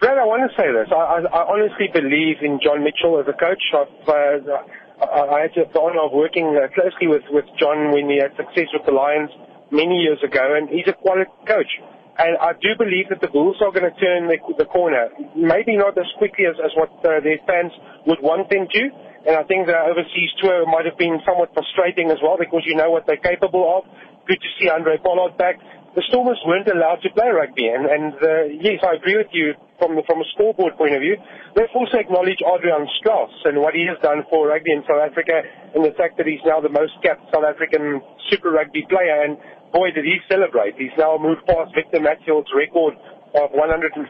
Brad, 0.00 0.18
I 0.18 0.26
want 0.26 0.42
to 0.50 0.52
say 0.58 0.66
this. 0.74 0.90
I, 0.90 0.98
I, 0.98 1.18
I 1.22 1.42
honestly 1.46 1.86
believe 1.92 2.42
in 2.42 2.58
John 2.58 2.82
Mitchell 2.82 3.22
as 3.22 3.26
a 3.30 3.36
coach. 3.36 3.62
I've, 3.70 4.08
uh, 4.08 5.04
I, 5.06 5.20
I 5.22 5.38
had 5.46 5.54
the 5.54 5.80
honor 5.80 6.10
of 6.10 6.12
working 6.12 6.50
uh, 6.58 6.66
closely 6.74 7.06
with, 7.06 7.22
with 7.30 7.46
John 7.58 7.94
when 7.94 8.10
he 8.10 8.18
had 8.18 8.34
success 8.34 8.74
with 8.74 8.82
the 8.86 8.92
Lions 8.92 9.30
many 9.70 10.02
years 10.02 10.18
ago, 10.22 10.58
and 10.58 10.68
he's 10.68 10.86
a 10.90 10.98
quality 10.98 11.30
coach. 11.46 11.70
And 12.18 12.38
I 12.38 12.54
do 12.58 12.78
believe 12.78 13.10
that 13.10 13.22
the 13.22 13.30
Bulls 13.30 13.58
are 13.62 13.74
going 13.74 13.90
to 13.90 13.96
turn 13.98 14.30
the, 14.30 14.38
the 14.58 14.66
corner. 14.66 15.10
Maybe 15.34 15.74
not 15.78 15.98
as 15.98 16.06
quickly 16.18 16.46
as, 16.46 16.54
as 16.62 16.70
what 16.78 16.90
uh, 17.02 17.18
their 17.22 17.42
fans 17.46 17.74
would 18.06 18.22
want 18.22 18.50
them 18.50 18.66
to. 18.70 18.82
And 19.26 19.34
I 19.34 19.42
think 19.46 19.66
the 19.66 19.74
overseas 19.74 20.30
tour 20.38 20.62
might 20.66 20.86
have 20.86 20.98
been 20.98 21.18
somewhat 21.26 21.50
frustrating 21.54 22.10
as 22.10 22.18
well 22.22 22.36
because 22.38 22.62
you 22.66 22.76
know 22.76 22.90
what 22.90 23.06
they're 23.06 23.18
capable 23.18 23.66
of. 23.66 23.82
Good 24.26 24.38
to 24.38 24.50
see 24.58 24.68
Handré 24.70 25.02
Pollard 25.02 25.36
back 25.38 25.58
the 25.94 26.02
Stormers 26.10 26.38
weren't 26.44 26.66
allowed 26.66 26.98
to 27.06 27.10
play 27.14 27.30
rugby. 27.30 27.70
And, 27.70 27.86
and 27.86 28.14
uh, 28.18 28.50
yes, 28.58 28.82
I 28.82 28.98
agree 28.98 29.16
with 29.16 29.30
you 29.30 29.54
from, 29.78 29.94
the, 29.94 30.02
from 30.06 30.18
a 30.18 30.26
scoreboard 30.34 30.74
point 30.74 30.94
of 30.94 31.00
view. 31.00 31.14
Let's 31.54 31.70
also 31.74 32.02
acknowledge 32.02 32.42
Adriaan 32.42 32.86
Strauss 32.98 33.30
and 33.46 33.62
what 33.62 33.74
he 33.74 33.86
has 33.86 33.98
done 34.02 34.26
for 34.26 34.50
rugby 34.50 34.74
in 34.74 34.82
South 34.90 34.98
Africa 34.98 35.42
and 35.74 35.86
the 35.86 35.94
fact 35.94 36.18
that 36.18 36.26
he's 36.26 36.42
now 36.42 36.58
the 36.58 36.70
most 36.70 36.98
capped 37.02 37.30
South 37.30 37.46
African 37.46 38.02
Super 38.26 38.50
Rugby 38.50 38.82
player. 38.90 39.22
And 39.22 39.38
boy, 39.70 39.94
did 39.94 40.04
he 40.04 40.18
celebrate. 40.26 40.74
He's 40.74 40.94
now 40.98 41.14
moved 41.14 41.46
past 41.46 41.70
Victor 41.74 42.02
Matfield's 42.02 42.50
record 42.50 42.98
of 43.38 43.54
148 43.54 44.02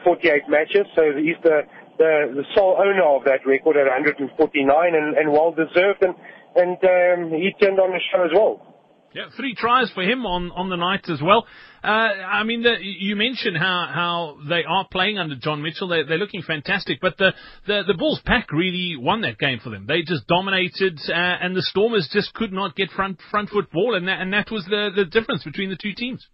matches. 0.49 0.89
So 0.97 1.13
he's 1.13 1.37
the, 1.45 1.69
the, 2.01 2.33
the 2.33 2.45
sole 2.57 2.81
owner 2.81 3.05
of 3.05 3.29
that 3.29 3.45
record 3.45 3.77
at 3.77 3.85
149 3.85 4.25
and, 4.33 5.17
and 5.21 5.27
well 5.33 5.53
deserved. 5.53 6.01
And, 6.01 6.17
and 6.57 6.81
um, 6.81 7.21
he 7.37 7.53
turned 7.61 7.77
on 7.77 7.93
the 7.93 8.01
show 8.09 8.25
as 8.25 8.33
well. 8.33 8.74
Yeah, 9.15 9.27
three 9.37 9.55
tries 9.55 9.91
for 9.93 10.03
him 10.03 10.27
on, 10.27 10.51
on 10.51 10.69
the 10.71 10.77
night 10.77 11.09
as 11.09 11.23
well. 11.23 11.47
Uh, 11.85 11.87
I 11.87 12.43
mean, 12.43 12.65
the, 12.65 12.75
you 12.81 13.15
mentioned 13.15 13.57
how, 13.57 13.89
how 13.93 14.39
they 14.49 14.65
are 14.65 14.89
playing 14.91 15.19
under 15.19 15.37
John 15.37 15.63
Mitchell. 15.63 15.87
They're, 15.87 16.05
they're 16.05 16.19
looking 16.19 16.43
fantastic, 16.43 17.01
but 17.01 17.17
the, 17.17 17.33
the, 17.69 17.83
the 17.87 17.95
Bulls 17.95 18.21
pack 18.27 18.51
really 18.51 18.97
won 18.97 19.21
that 19.21 19.39
game 19.39 19.61
for 19.63 19.71
them. 19.71 19.87
They 19.87 20.03
just 20.03 20.27
dominated, 20.27 20.99
uh, 21.09 21.13
and 21.13 21.55
the 21.55 21.63
Stormers 21.63 22.09
just 22.13 22.35
could 22.35 22.53
not 22.53 22.75
get 22.75 22.91
front 22.91 23.21
front 23.31 23.51
foot 23.51 23.71
ball, 23.71 23.95
and 23.95 24.09
that, 24.09 24.21
and 24.21 24.33
that 24.33 24.51
was 24.51 24.65
the, 24.65 24.91
the 24.97 25.05
difference 25.05 25.45
between 25.45 25.71
the 25.71 25.79
two 25.81 25.93
teams. 25.95 26.27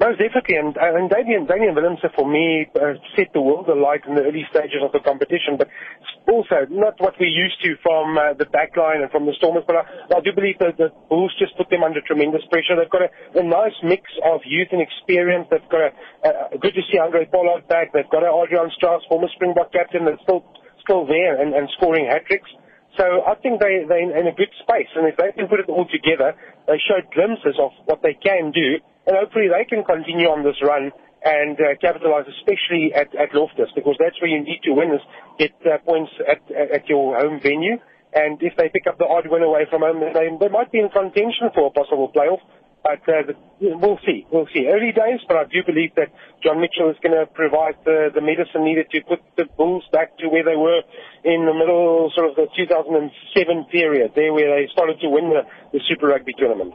Most 0.00 0.18
definitely, 0.18 0.58
and, 0.58 0.74
uh, 0.74 0.98
and 0.98 1.06
Damian, 1.06 1.46
Damian 1.46 1.70
Willemse 1.78 2.02
for 2.18 2.26
me 2.26 2.66
uh, 2.74 2.98
set 3.14 3.30
the 3.30 3.40
world 3.40 3.70
alight 3.70 4.02
in 4.10 4.18
the 4.18 4.26
early 4.26 4.42
stages 4.50 4.82
of 4.82 4.90
the 4.90 4.98
competition, 4.98 5.54
but 5.54 5.70
also 6.26 6.66
not 6.66 6.98
what 6.98 7.14
we're 7.22 7.30
used 7.30 7.62
to 7.62 7.78
from 7.78 8.18
uh, 8.18 8.34
the 8.34 8.42
backline 8.50 9.06
and 9.06 9.10
from 9.14 9.22
the 9.22 9.34
Stormers, 9.38 9.62
but 9.70 9.76
I, 9.78 10.18
I 10.18 10.18
do 10.18 10.34
believe 10.34 10.58
that 10.58 10.82
the 10.82 10.90
Bulls 11.08 11.30
just 11.38 11.54
put 11.56 11.70
them 11.70 11.86
under 11.86 12.02
tremendous 12.02 12.42
pressure. 12.50 12.74
They've 12.74 12.90
got 12.90 13.06
a, 13.06 13.38
a 13.38 13.46
nice 13.46 13.78
mix 13.86 14.02
of 14.26 14.42
youth 14.42 14.74
and 14.74 14.82
experience. 14.82 15.46
They've 15.46 15.70
got 15.70 15.94
a, 15.94 16.54
a 16.54 16.58
good 16.58 16.74
to 16.74 16.82
see 16.90 16.98
Handré 16.98 17.30
Pollard 17.30 17.70
back. 17.70 17.94
They've 17.94 18.10
got 18.10 18.26
Adriaan 18.26 18.74
Strauss, 18.74 19.06
former 19.06 19.30
Springbok 19.38 19.70
captain, 19.70 20.10
that's 20.10 20.22
still 20.26 20.42
still 20.82 21.06
there 21.06 21.40
and, 21.40 21.54
and 21.54 21.70
scoring 21.78 22.10
hat 22.10 22.26
tricks. 22.26 22.50
So 22.98 23.22
I 23.22 23.38
think 23.38 23.62
they, 23.62 23.86
they're 23.86 24.10
in 24.10 24.26
a 24.26 24.34
good 24.34 24.50
space, 24.58 24.90
and 24.98 25.06
if 25.06 25.16
they 25.16 25.30
can 25.38 25.46
put 25.46 25.60
it 25.62 25.70
all 25.70 25.86
together, 25.86 26.34
they 26.66 26.82
showed 26.82 27.06
glimpses 27.14 27.54
of 27.62 27.70
what 27.86 28.02
they 28.02 28.18
can 28.18 28.50
do 28.50 28.82
and 29.06 29.16
hopefully 29.16 29.48
they 29.48 29.64
can 29.64 29.84
continue 29.84 30.28
on 30.28 30.44
this 30.44 30.56
run 30.62 30.92
and 31.24 31.56
uh, 31.56 31.72
capitalize, 31.80 32.28
especially 32.40 32.92
at, 32.92 33.08
at 33.16 33.32
Loftus, 33.32 33.72
because 33.74 33.96
that's 33.98 34.20
where 34.20 34.30
you 34.30 34.44
need 34.44 34.60
to 34.64 34.72
win 34.72 34.92
is 34.92 35.00
get 35.38 35.56
uh, 35.64 35.78
points 35.84 36.12
at, 36.28 36.44
at 36.52 36.88
your 36.88 37.16
home 37.16 37.40
venue. 37.40 37.80
And 38.12 38.40
if 38.42 38.54
they 38.56 38.68
pick 38.68 38.86
up 38.86 38.98
the 38.98 39.08
odd 39.08 39.26
win 39.26 39.42
away 39.42 39.66
from 39.68 39.82
home, 39.82 40.00
they, 40.00 40.28
they 40.28 40.52
might 40.52 40.70
be 40.70 40.78
in 40.78 40.88
contention 40.90 41.50
for 41.54 41.66
a 41.66 41.70
possible 41.70 42.12
playoff. 42.14 42.44
But 42.84 43.00
uh, 43.08 43.32
we'll 43.60 43.98
see. 44.04 44.26
We'll 44.30 44.46
see. 44.52 44.68
Early 44.68 44.92
days, 44.92 45.24
but 45.26 45.38
I 45.38 45.44
do 45.44 45.64
believe 45.64 45.96
that 45.96 46.12
John 46.44 46.60
Mitchell 46.60 46.90
is 46.92 47.00
going 47.02 47.16
to 47.16 47.24
provide 47.24 47.80
the, 47.88 48.12
the 48.14 48.20
medicine 48.20 48.62
needed 48.62 48.92
to 48.92 49.00
put 49.08 49.20
the 49.40 49.48
Bulls 49.56 49.84
back 49.90 50.18
to 50.18 50.28
where 50.28 50.44
they 50.44 50.54
were 50.54 50.84
in 51.24 51.48
the 51.48 51.56
middle, 51.56 52.12
sort 52.14 52.28
of 52.28 52.36
the 52.36 52.46
2007 52.54 53.64
period, 53.72 54.12
there 54.14 54.34
where 54.34 54.60
they 54.60 54.68
started 54.70 55.00
to 55.00 55.08
win 55.08 55.32
the, 55.32 55.48
the 55.72 55.80
Super 55.88 56.08
Rugby 56.08 56.34
tournament. 56.36 56.74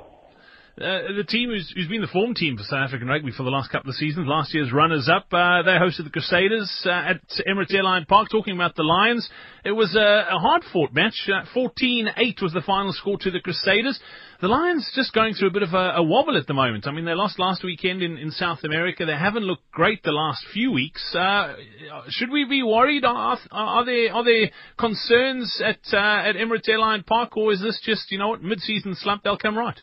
Uh, 0.80 1.12
the 1.12 1.26
team 1.28 1.50
who's, 1.50 1.70
who's 1.76 1.90
been 1.90 2.00
the 2.00 2.08
form 2.08 2.34
team 2.34 2.56
for 2.56 2.64
South 2.64 2.88
African 2.88 3.10
rugby 3.10 3.34
for 3.36 3.44
the 3.44 3.50
last 3.50 3.70
couple 3.70 3.90
of 3.90 3.98
seasons, 3.98 4.26
last 4.28 4.54
year's 4.54 4.72
runners-up, 4.72 5.26
uh, 5.34 5.62
they 5.64 5.72
hosted 5.72 6.06
the 6.06 6.10
Crusaders 6.10 6.72
uh, 6.86 6.90
at 6.90 7.22
Emirates 7.46 7.74
Airline 7.74 8.06
Park. 8.06 8.30
Talking 8.32 8.56
about 8.56 8.76
the 8.76 8.84
Lions, 8.84 9.30
it 9.66 9.74
was 9.74 9.94
a, 9.98 10.28
a 10.32 10.40
hard-fought 10.40 10.94
match. 10.94 11.28
14-8 11.54 12.08
uh, 12.08 12.34
was 12.42 12.54
the 12.54 12.62
final 12.66 12.94
score 12.94 13.18
to 13.18 13.30
the 13.30 13.42
Crusaders. 13.42 14.00
The 14.40 14.48
Lions 14.48 14.90
just 14.96 15.12
going 15.14 15.34
through 15.34 15.50
a 15.50 15.52
bit 15.52 15.64
of 15.64 15.74
a, 15.74 15.96
a 15.98 16.04
wobble 16.04 16.38
at 16.38 16.48
the 16.48 16.54
moment. 16.54 16.88
I 16.88 16.92
mean, 16.92 17.04
they 17.04 17.14
lost 17.14 17.40
last 17.40 17.62
weekend 17.62 18.02
in, 18.02 18.18
in 18.18 18.32
South 18.32 18.60
America. 18.64 19.06
They 19.06 19.18
haven't 19.18 19.44
looked 19.44 19.70
great 19.72 20.02
the 20.04 20.14
last 20.14 20.46
few 20.54 20.72
weeks. 20.72 21.14
Uh, 21.14 21.56
should 22.08 22.32
we 22.32 22.46
be 22.46 22.64
worried? 22.64 23.04
Are, 23.04 23.38
are 23.52 23.86
there 23.86 24.14
are 24.14 24.24
there 24.24 24.50
concerns 24.78 25.62
at 25.62 25.80
uh, 25.92 26.30
at 26.30 26.38
Emirates 26.38 26.70
Airline 26.70 27.04
Park, 27.04 27.36
or 27.36 27.52
is 27.52 27.62
this 27.62 27.82
just 27.84 28.10
you 28.12 28.18
know 28.18 28.30
what 28.30 28.42
mid-season 28.42 28.96
slump? 28.96 29.24
They'll 29.24 29.38
come 29.38 29.58
right. 29.58 29.78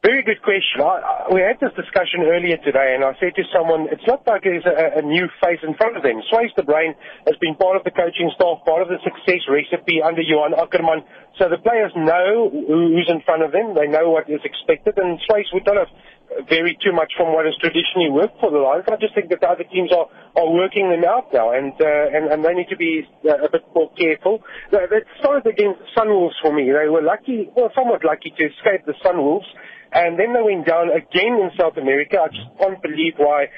Very 0.00 0.24
good 0.24 0.40
question. 0.40 0.80
I, 0.80 0.96
I, 0.96 1.14
we 1.28 1.44
had 1.44 1.60
this 1.60 1.76
discussion 1.76 2.24
earlier 2.24 2.56
today, 2.64 2.96
and 2.96 3.04
I 3.04 3.12
said 3.20 3.36
to 3.36 3.44
someone, 3.52 3.84
it's 3.92 4.06
not 4.08 4.24
like 4.24 4.48
there's 4.48 4.64
a, 4.64 4.96
a 4.96 5.02
new 5.04 5.28
face 5.44 5.60
in 5.60 5.76
front 5.76 6.00
of 6.00 6.02
them. 6.02 6.24
Swys 6.32 6.48
de 6.56 6.64
Bruin 6.64 6.96
has 7.28 7.36
been 7.36 7.52
part 7.52 7.76
of 7.76 7.84
the 7.84 7.92
coaching 7.92 8.32
staff, 8.32 8.64
part 8.64 8.80
of 8.80 8.88
the 8.88 8.96
success 9.04 9.44
recipe 9.44 10.00
under 10.00 10.24
Johan 10.24 10.56
Ackermann. 10.56 11.04
So 11.36 11.52
the 11.52 11.60
players 11.60 11.92
know 11.92 12.48
who's 12.48 13.12
in 13.12 13.20
front 13.28 13.44
of 13.44 13.52
them. 13.52 13.76
They 13.76 13.92
know 13.92 14.08
what 14.08 14.24
is 14.24 14.40
expected, 14.40 14.96
and 14.96 15.20
Swys 15.28 15.52
would 15.52 15.68
not 15.68 15.76
have 15.76 15.92
vary 16.48 16.80
too 16.80 16.96
much 16.96 17.12
from 17.20 17.36
what 17.36 17.44
has 17.44 17.52
traditionally 17.60 18.08
worked 18.08 18.40
for 18.40 18.48
the 18.48 18.56
Lions. 18.56 18.88
I 18.88 18.96
just 18.96 19.12
think 19.12 19.28
that 19.28 19.44
the 19.44 19.52
other 19.52 19.68
teams 19.68 19.92
are, 19.92 20.08
are 20.32 20.48
working 20.48 20.88
them 20.88 21.04
out 21.04 21.28
now, 21.28 21.52
and, 21.52 21.76
uh, 21.76 22.16
and 22.16 22.32
and 22.32 22.40
they 22.40 22.54
need 22.56 22.72
to 22.72 22.80
be 22.80 23.04
uh, 23.28 23.44
a 23.44 23.50
bit 23.52 23.68
more 23.76 23.92
careful. 24.00 24.40
They 24.72 25.04
started 25.20 25.44
against 25.44 25.84
Sunwolves 25.92 26.40
for 26.40 26.56
me. 26.56 26.72
They 26.72 26.88
were 26.88 27.04
lucky, 27.04 27.52
well, 27.52 27.68
somewhat 27.76 28.00
lucky 28.00 28.32
to 28.32 28.42
escape 28.48 28.88
the 28.88 28.96
Sunwolves. 29.04 29.44
And 29.92 30.18
then 30.18 30.32
they 30.32 30.42
went 30.42 30.66
down 30.66 30.90
again 30.90 31.40
in 31.42 31.50
South 31.58 31.76
America. 31.76 32.18
I 32.22 32.28
just 32.28 32.48
can't 32.58 32.80
believe 32.82 33.14
why 33.16 33.48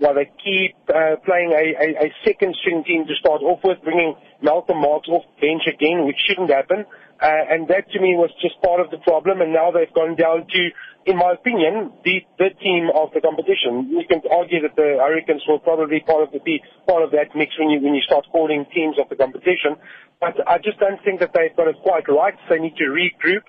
why 0.00 0.14
they 0.16 0.32
keep 0.42 0.74
uh, 0.88 1.20
playing 1.28 1.52
a, 1.52 1.64
a, 1.76 1.88
a 2.08 2.14
second 2.24 2.56
string 2.56 2.82
team 2.84 3.04
to 3.04 3.14
start 3.20 3.42
off 3.44 3.60
with, 3.62 3.84
bringing 3.84 4.16
Malcolm 4.40 4.80
Marx 4.80 5.06
off 5.08 5.24
bench 5.40 5.68
again, 5.68 6.06
which 6.06 6.16
shouldn't 6.26 6.48
happen. 6.48 6.88
Uh, 7.20 7.52
and 7.52 7.68
that 7.68 7.84
to 7.92 8.00
me 8.00 8.16
was 8.16 8.32
just 8.40 8.56
part 8.64 8.80
of 8.80 8.88
the 8.88 8.96
problem. 9.04 9.42
And 9.44 9.52
now 9.52 9.70
they've 9.70 9.92
gone 9.92 10.16
down 10.16 10.48
to, 10.48 10.60
in 11.04 11.20
my 11.20 11.36
opinion, 11.36 11.92
the, 12.02 12.24
the 12.40 12.48
team 12.64 12.88
of 12.96 13.12
the 13.12 13.20
competition. 13.20 13.92
You 13.92 14.08
can 14.08 14.24
argue 14.32 14.64
that 14.64 14.72
the 14.72 14.96
Hurricanes 14.96 15.44
will 15.46 15.60
probably 15.60 16.00
part 16.00 16.24
of 16.24 16.32
the, 16.32 16.40
be 16.40 16.64
part 16.88 17.04
of 17.04 17.12
that 17.12 17.36
mix 17.36 17.52
when 17.60 17.68
you, 17.68 17.84
when 17.84 17.92
you 17.92 18.00
start 18.00 18.24
calling 18.32 18.64
teams 18.72 18.96
of 18.96 19.12
the 19.12 19.20
competition. 19.20 19.76
But 20.16 20.40
I 20.48 20.56
just 20.64 20.80
don't 20.80 21.04
think 21.04 21.20
that 21.20 21.36
they've 21.36 21.52
got 21.52 21.68
it 21.68 21.76
quite 21.84 22.08
right. 22.08 22.34
They 22.48 22.56
need 22.56 22.76
to 22.80 22.88
regroup. 22.88 23.44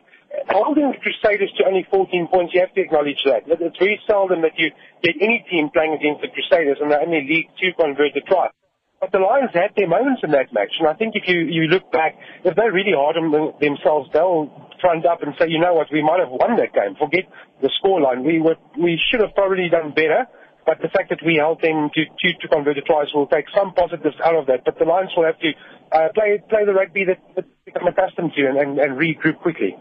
Holding 0.50 0.92
the 0.92 1.00
Crusaders 1.04 1.52
to 1.60 1.68
only 1.68 1.86
14 1.92 2.28
points, 2.32 2.54
you 2.54 2.62
have 2.62 2.74
to 2.74 2.82
acknowledge 2.82 3.20
that. 3.26 3.44
It's 3.48 3.78
very 3.78 4.00
seldom 4.08 4.42
that 4.44 4.56
you 4.56 4.72
get 5.04 5.16
any 5.20 5.44
team 5.52 5.70
playing 5.74 5.94
against 5.94 6.22
the 6.24 6.32
Crusaders 6.32 6.80
and 6.80 6.92
they 6.92 6.96
only 6.96 7.28
lead 7.28 7.52
two 7.60 7.76
converted 7.76 8.24
tries. 8.28 8.56
But 9.02 9.12
the 9.12 9.20
Lions 9.20 9.50
had 9.52 9.74
their 9.76 9.90
moments 9.90 10.22
in 10.24 10.30
that 10.32 10.54
match, 10.54 10.78
and 10.78 10.88
I 10.88 10.94
think 10.94 11.18
if 11.18 11.26
you, 11.26 11.42
you 11.50 11.66
look 11.66 11.92
back, 11.92 12.14
if 12.46 12.56
they're 12.56 12.72
really 12.72 12.94
hard 12.94 13.18
on 13.18 13.34
themselves, 13.60 14.14
they'll 14.14 14.46
front 14.80 15.06
up 15.10 15.24
and 15.26 15.34
say, 15.42 15.50
you 15.50 15.58
know 15.58 15.74
what, 15.74 15.88
we 15.92 16.04
might 16.06 16.22
have 16.22 16.30
won 16.30 16.56
that 16.58 16.72
game. 16.72 16.94
Forget 17.02 17.26
the 17.62 17.74
scoreline. 17.82 18.24
We 18.24 18.40
were, 18.40 18.62
we 18.78 19.02
should 19.10 19.22
have 19.22 19.34
probably 19.34 19.70
done 19.70 19.92
better, 19.98 20.30
but 20.66 20.78
the 20.86 20.90
fact 20.90 21.10
that 21.10 21.20
we 21.26 21.42
held 21.42 21.62
them 21.62 21.90
to 21.94 22.02
two 22.22 22.34
to 22.42 22.48
converted 22.48 22.86
tries 22.86 23.10
will 23.14 23.26
take 23.26 23.46
some 23.58 23.74
positives 23.74 24.16
out 24.24 24.36
of 24.36 24.46
that. 24.48 24.64
But 24.66 24.78
the 24.78 24.86
Lions 24.86 25.10
will 25.18 25.26
have 25.26 25.40
to 25.40 25.50
uh, 25.92 26.14
play 26.14 26.38
play 26.48 26.66
the 26.66 26.74
rugby 26.74 27.06
that, 27.06 27.20
that 27.36 27.46
become 27.66 27.88
accustomed 27.88 28.34
to 28.38 28.42
and, 28.48 28.58
and, 28.58 28.78
and 28.78 29.02
regroup 29.02 29.42
quickly. 29.42 29.76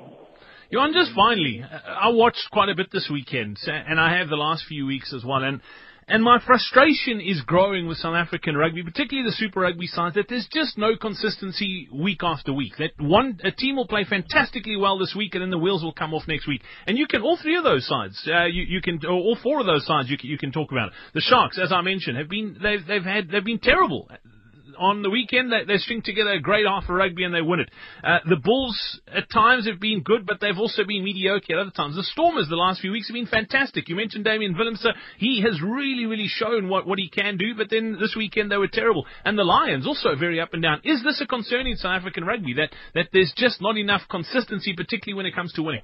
Johan, 0.70 0.92
just 0.92 1.10
finally, 1.16 1.64
I 1.64 2.10
watched 2.10 2.46
quite 2.52 2.68
a 2.68 2.76
bit 2.76 2.92
this 2.92 3.08
weekend, 3.12 3.58
and 3.66 3.98
I 3.98 4.18
have 4.18 4.28
the 4.28 4.36
last 4.36 4.66
few 4.68 4.86
weeks 4.86 5.12
as 5.12 5.24
well, 5.24 5.42
and 5.42 5.60
and 6.06 6.22
my 6.22 6.38
frustration 6.44 7.20
is 7.20 7.40
growing 7.42 7.86
with 7.86 7.98
South 7.98 8.14
African 8.14 8.56
rugby, 8.56 8.82
particularly 8.82 9.28
the 9.28 9.34
Super 9.36 9.60
Rugby 9.60 9.86
side, 9.86 10.14
that 10.14 10.26
there's 10.28 10.48
just 10.52 10.78
no 10.78 10.96
consistency 10.96 11.88
week 11.92 12.20
after 12.22 12.52
week. 12.52 12.74
That 12.78 12.90
one 12.98 13.40
a 13.44 13.50
team 13.50 13.76
will 13.76 13.86
play 13.86 14.04
fantastically 14.04 14.76
well 14.76 14.98
this 14.98 15.14
week, 15.16 15.34
and 15.34 15.42
then 15.42 15.50
the 15.50 15.58
wheels 15.58 15.82
will 15.82 15.92
come 15.92 16.14
off 16.14 16.28
next 16.28 16.46
week. 16.46 16.62
And 16.86 16.96
you 16.96 17.08
can 17.08 17.22
all 17.22 17.36
three 17.36 17.56
of 17.56 17.64
those 17.64 17.86
sides, 17.86 18.20
uh, 18.28 18.44
you, 18.44 18.62
you 18.62 18.80
can 18.80 19.00
or 19.04 19.12
all 19.12 19.38
four 19.42 19.58
of 19.58 19.66
those 19.66 19.86
sides, 19.86 20.08
you 20.08 20.18
can, 20.18 20.30
you 20.30 20.38
can 20.38 20.52
talk 20.52 20.70
about. 20.70 20.92
The 21.14 21.20
Sharks, 21.20 21.58
as 21.60 21.72
I 21.72 21.80
mentioned, 21.80 22.16
have 22.16 22.28
been 22.28 22.56
they've 22.62 22.84
they've 22.86 23.04
had 23.04 23.28
they've 23.28 23.44
been 23.44 23.60
terrible 23.60 24.08
on 24.80 25.02
the 25.02 25.10
weekend. 25.10 25.52
They, 25.52 25.64
they 25.64 25.76
string 25.76 26.02
together 26.02 26.32
a 26.32 26.40
great 26.40 26.66
half 26.66 26.84
of 26.84 26.96
rugby 26.96 27.24
and 27.24 27.34
they 27.34 27.42
win 27.42 27.60
it. 27.60 27.70
Uh, 28.02 28.18
the 28.28 28.36
Bulls 28.36 29.00
at 29.14 29.30
times 29.30 29.68
have 29.68 29.78
been 29.78 30.02
good, 30.02 30.26
but 30.26 30.40
they've 30.40 30.58
also 30.58 30.84
been 30.84 31.04
mediocre 31.04 31.52
at 31.52 31.58
other 31.58 31.70
times. 31.70 31.96
The 31.96 32.02
Stormers 32.02 32.48
the 32.48 32.56
last 32.56 32.80
few 32.80 32.90
weeks 32.90 33.08
have 33.08 33.14
been 33.14 33.26
fantastic. 33.26 33.88
You 33.88 33.96
mentioned 33.96 34.24
Damian 34.24 34.54
Willemse. 34.54 34.86
He 35.18 35.42
has 35.42 35.60
really, 35.62 36.06
really 36.06 36.28
shown 36.28 36.68
what, 36.68 36.86
what 36.86 36.98
he 36.98 37.08
can 37.08 37.36
do, 37.36 37.54
but 37.56 37.68
then 37.70 37.98
this 38.00 38.14
weekend 38.16 38.50
they 38.50 38.56
were 38.56 38.68
terrible. 38.68 39.06
And 39.24 39.38
the 39.38 39.44
Lions 39.44 39.86
also 39.86 40.16
very 40.16 40.40
up 40.40 40.54
and 40.54 40.62
down. 40.62 40.80
Is 40.82 41.02
this 41.04 41.20
a 41.20 41.26
concern 41.26 41.66
in 41.66 41.76
South 41.76 42.00
African 42.00 42.24
rugby 42.24 42.54
that, 42.54 42.70
that 42.94 43.08
there's 43.12 43.32
just 43.36 43.60
not 43.60 43.76
enough 43.76 44.02
consistency, 44.10 44.74
particularly 44.74 45.16
when 45.16 45.26
it 45.26 45.34
comes 45.34 45.52
to 45.52 45.62
winning? 45.62 45.82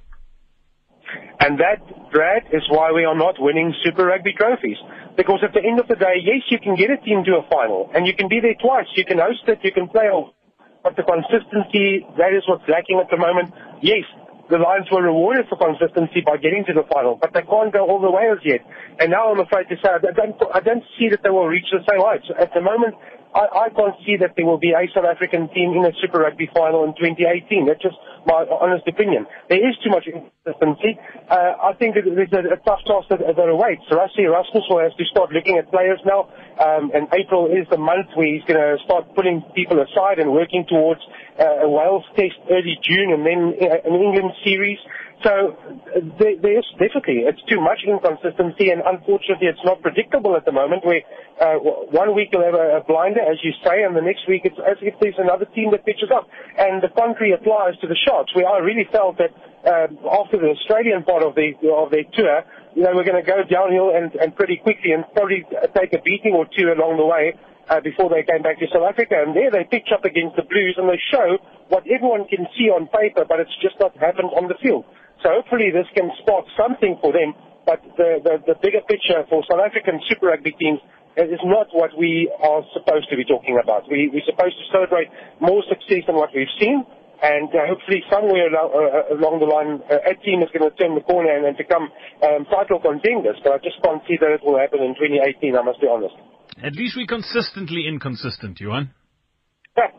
And 1.39 1.59
that, 1.59 2.11
Brad, 2.11 2.43
is 2.51 2.63
why 2.69 2.91
we 2.91 3.05
are 3.05 3.15
not 3.15 3.35
winning 3.39 3.73
Super 3.83 4.05
Rugby 4.05 4.33
trophies. 4.33 4.77
Because 5.15 5.39
at 5.43 5.53
the 5.53 5.63
end 5.63 5.79
of 5.79 5.87
the 5.87 5.95
day, 5.95 6.21
yes, 6.21 6.45
you 6.49 6.59
can 6.59 6.75
get 6.75 6.91
a 6.91 6.97
team 6.97 7.23
to 7.25 7.41
a 7.41 7.43
final, 7.49 7.89
and 7.93 8.05
you 8.05 8.13
can 8.13 8.29
be 8.29 8.39
there 8.39 8.55
twice. 8.61 8.85
You 8.95 9.05
can 9.05 9.17
host 9.17 9.41
it, 9.47 9.59
you 9.63 9.71
can 9.71 9.87
play 9.89 10.09
off. 10.13 10.33
But 10.83 10.95
the 10.95 11.03
consistency, 11.03 12.05
that 12.17 12.33
is 12.33 12.43
what's 12.47 12.63
lacking 12.69 13.01
at 13.01 13.09
the 13.09 13.17
moment. 13.17 13.51
Yes, 13.81 14.05
the 14.49 14.57
Lions 14.57 14.87
were 14.91 15.03
rewarded 15.03 15.47
for 15.49 15.57
consistency 15.59 16.23
by 16.23 16.37
getting 16.37 16.63
to 16.71 16.73
the 16.73 16.87
final, 16.93 17.19
but 17.19 17.33
they 17.33 17.43
can't 17.43 17.73
go 17.73 17.83
all 17.83 17.99
the 17.99 18.11
way 18.11 18.31
as 18.31 18.39
yet. 18.45 18.63
And 18.99 19.11
now 19.11 19.31
I'm 19.31 19.39
afraid 19.39 19.67
to 19.67 19.75
say 19.83 19.89
I 19.91 19.99
don't, 19.99 20.37
I 20.53 20.61
don't 20.61 20.83
see 20.97 21.09
that 21.09 21.19
they 21.23 21.29
will 21.29 21.47
reach 21.47 21.67
the 21.71 21.83
same 21.83 21.99
heights. 21.99 22.31
At 22.31 22.53
the 22.53 22.61
moment, 22.61 22.95
I, 23.35 23.67
I 23.67 23.69
can't 23.75 23.95
see 24.05 24.15
that 24.23 24.39
there 24.39 24.45
will 24.45 24.57
be 24.57 24.71
a 24.71 24.87
South 24.95 25.03
African 25.03 25.49
team 25.51 25.75
in 25.75 25.83
a 25.83 25.91
Super 25.99 26.23
Rugby 26.23 26.49
final 26.55 26.85
in 26.85 26.95
2018. 26.95 27.67
That's 27.67 27.81
just 27.81 27.99
my 28.27 28.43
honest 28.51 28.85
opinion. 28.87 29.25
There 29.47 29.63
is 29.63 29.79
too 29.79 29.89
much 29.89 30.03
inconsistency. 30.05 30.99
Uh, 31.31 31.71
I 31.71 31.73
think 31.79 31.95
that 31.95 32.03
there's 32.03 32.35
a, 32.35 32.53
a 32.53 32.59
tough 32.67 32.83
task 32.83 33.07
that, 33.09 33.23
that 33.23 33.47
awaits. 33.47 33.87
Rassie 33.89 34.27
Erasmus 34.27 34.67
will 34.69 34.83
have 34.83 34.95
to 34.99 35.05
start 35.07 35.31
looking 35.31 35.57
at 35.57 35.71
players 35.71 35.99
now, 36.05 36.27
um, 36.59 36.91
and 36.93 37.07
April 37.15 37.47
is 37.47 37.65
the 37.71 37.79
month 37.79 38.11
where 38.15 38.27
he's 38.27 38.43
going 38.43 38.59
to 38.59 38.75
start 38.83 39.15
putting 39.15 39.41
people 39.55 39.79
aside 39.79 40.19
and 40.19 40.31
working 40.31 40.67
towards 40.67 40.99
uh, 41.39 41.65
a 41.65 41.69
Wales 41.69 42.03
test 42.15 42.35
early 42.51 42.75
June 42.83 43.15
and 43.15 43.23
then 43.23 43.55
uh, 43.55 43.87
an 43.87 43.95
England 43.95 44.35
series. 44.43 44.77
So 45.25 45.57
there, 46.21 46.37
there's 46.37 46.67
definitely 46.77 47.25
it's 47.25 47.41
too 47.49 47.57
much 47.57 47.81
inconsistency, 47.81 48.69
and 48.69 48.85
unfortunately, 48.85 49.49
it's 49.49 49.65
not 49.65 49.81
predictable 49.81 50.37
at 50.37 50.45
the 50.45 50.51
moment. 50.53 50.85
Where 50.85 51.01
uh, 51.41 51.57
one 51.89 52.13
week 52.13 52.29
you'll 52.31 52.45
have 52.45 52.53
a, 52.53 52.85
blinder, 52.85 53.21
as 53.21 53.41
you 53.41 53.51
say, 53.65 53.81
and 53.81 53.97
the 53.97 54.05
next 54.05 54.29
week 54.29 54.45
it's 54.45 54.59
as 54.61 54.77
if 54.81 54.93
there's 55.01 55.17
another 55.17 55.45
team 55.57 55.71
that 55.71 55.85
pitches 55.85 56.13
up. 56.13 56.29
And 56.57 56.83
the 56.83 56.93
contrary 56.93 57.33
applies 57.33 57.73
to 57.81 57.87
the 57.87 57.97
Sharks, 57.97 58.35
where 58.35 58.45
I 58.45 58.59
really 58.59 58.85
felt 58.91 59.17
that 59.17 59.33
um, 59.65 59.97
after 60.05 60.37
the 60.37 60.53
Australian 60.53 61.01
part 61.01 61.23
of 61.23 61.33
the 61.33 61.57
of 61.65 61.89
their 61.89 62.05
tour, 62.13 62.45
you 62.77 62.83
know, 62.85 62.93
we're 62.93 63.07
going 63.07 63.17
to 63.17 63.25
go 63.25 63.41
downhill 63.41 63.97
and, 63.97 64.13
and 64.21 64.35
pretty 64.35 64.61
quickly, 64.61 64.93
and 64.93 65.03
probably 65.17 65.41
take 65.73 65.97
a 65.97 66.01
beating 66.05 66.37
or 66.37 66.45
two 66.45 66.69
along 66.69 66.97
the 67.01 67.05
way. 67.05 67.33
Uh, 67.67 67.81
before 67.81 68.07
they 68.07 68.23
came 68.23 68.41
back 68.41 68.57
to 68.57 68.65
South 68.71 68.87
Africa. 68.87 69.19
And 69.19 69.35
there 69.35 69.51
they 69.51 69.67
pitch 69.67 69.91
up 69.91 70.05
against 70.05 70.37
the 70.37 70.43
Blues 70.47 70.79
and 70.79 70.87
they 70.87 71.01
show 71.11 71.35
what 71.67 71.83
everyone 71.83 72.23
can 72.23 72.47
see 72.55 72.71
on 72.71 72.87
paper, 72.87 73.25
but 73.27 73.41
it's 73.41 73.51
just 73.61 73.75
not 73.77 73.91
happened 73.97 74.31
on 74.31 74.47
the 74.47 74.55
field. 74.63 74.85
So 75.23 75.29
hopefully 75.33 75.71
this 75.71 75.87
can 75.95 76.11
spark 76.21 76.45
something 76.57 76.97
for 77.01 77.11
them. 77.11 77.33
But 77.65 77.83
the, 77.97 78.23
the, 78.23 78.53
the 78.53 78.55
bigger 78.61 78.79
picture 78.87 79.27
for 79.27 79.43
South 79.43 79.59
African 79.59 79.99
Super 80.07 80.27
Rugby 80.31 80.55
teams 80.55 80.79
is 81.17 81.41
not 81.43 81.67
what 81.73 81.91
we 81.97 82.31
are 82.39 82.63
supposed 82.71 83.09
to 83.09 83.17
be 83.17 83.25
talking 83.25 83.59
about. 83.61 83.89
We, 83.89 84.07
we're 84.13 84.23
supposed 84.23 84.55
to 84.55 84.65
celebrate 84.71 85.09
more 85.41 85.63
success 85.67 86.05
than 86.07 86.15
what 86.15 86.29
we've 86.33 86.51
seen. 86.61 86.85
And 87.17 87.49
uh, 87.49 87.65
hopefully 87.65 88.05
somewhere 88.13 88.45
along, 88.47 88.69
uh, 88.71 89.15
along 89.17 89.41
the 89.41 89.49
line, 89.49 89.81
uh, 89.89 90.05
a 90.05 90.13
team 90.21 90.45
is 90.45 90.53
going 90.53 90.69
to 90.69 90.75
turn 90.77 90.93
the 90.93 91.01
corner 91.01 91.33
and, 91.33 91.49
and 91.49 91.57
become 91.57 91.89
um, 92.21 92.45
title 92.45 92.79
contenders. 92.79 93.41
But 93.43 93.53
I 93.53 93.57
just 93.57 93.81
can't 93.81 94.05
see 94.07 94.21
that 94.21 94.37
it 94.37 94.45
will 94.45 94.59
happen 94.61 94.85
in 94.85 94.93
2018, 94.93 95.57
I 95.57 95.61
must 95.65 95.81
be 95.81 95.89
honest. 95.89 96.13
At 96.61 96.77
least 96.77 96.95
we're 96.95 97.09
consistently 97.09 97.89
inconsistent, 97.89 98.61
Johan. 99.77 99.93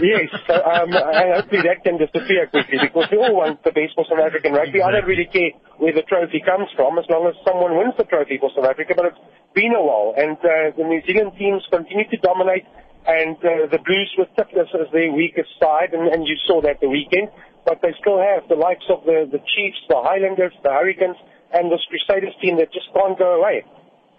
yes, 0.00 0.32
um, 0.48 0.88
and 0.96 1.28
hopefully 1.36 1.62
that 1.68 1.84
can 1.84 2.00
disappear 2.00 2.48
quickly 2.48 2.80
because 2.80 3.04
we 3.12 3.18
all 3.18 3.36
want 3.36 3.60
the 3.62 3.72
best 3.72 3.92
for 3.94 4.08
South 4.08 4.24
African 4.24 4.52
rugby. 4.52 4.80
I 4.80 4.90
don't 4.92 5.04
really 5.04 5.28
care 5.28 5.52
where 5.76 5.92
the 5.92 6.02
trophy 6.08 6.40
comes 6.40 6.72
from 6.72 6.98
as 6.98 7.04
long 7.12 7.28
as 7.28 7.36
someone 7.44 7.76
wins 7.76 7.92
the 7.98 8.08
trophy 8.08 8.40
for 8.40 8.48
South 8.56 8.64
Africa, 8.64 8.94
but 8.96 9.12
it's 9.12 9.22
been 9.52 9.76
a 9.76 9.82
while 9.82 10.16
and 10.16 10.40
uh, 10.40 10.72
the 10.72 10.84
New 10.88 11.04
Zealand 11.04 11.36
teams 11.36 11.62
continue 11.68 12.08
to 12.08 12.16
dominate 12.24 12.64
and 13.04 13.36
uh, 13.44 13.68
the 13.68 13.78
Blues 13.84 14.08
with 14.16 14.32
toughness 14.36 14.72
as 14.72 14.88
their 14.92 15.12
weakest 15.12 15.52
side 15.60 15.92
and, 15.92 16.08
and 16.08 16.24
you 16.24 16.40
saw 16.48 16.64
that 16.64 16.80
the 16.80 16.88
weekend, 16.88 17.28
but 17.68 17.84
they 17.84 17.92
still 18.00 18.16
have 18.16 18.48
the 18.48 18.56
likes 18.56 18.88
of 18.88 19.04
the, 19.04 19.28
the 19.28 19.42
Chiefs, 19.44 19.80
the 19.92 20.00
Highlanders, 20.00 20.56
the 20.64 20.72
Hurricanes 20.72 21.20
and 21.52 21.70
this 21.70 21.84
Crusaders 21.92 22.34
team 22.40 22.56
that 22.56 22.72
just 22.72 22.88
can't 22.96 23.18
go 23.18 23.44
away. 23.44 23.64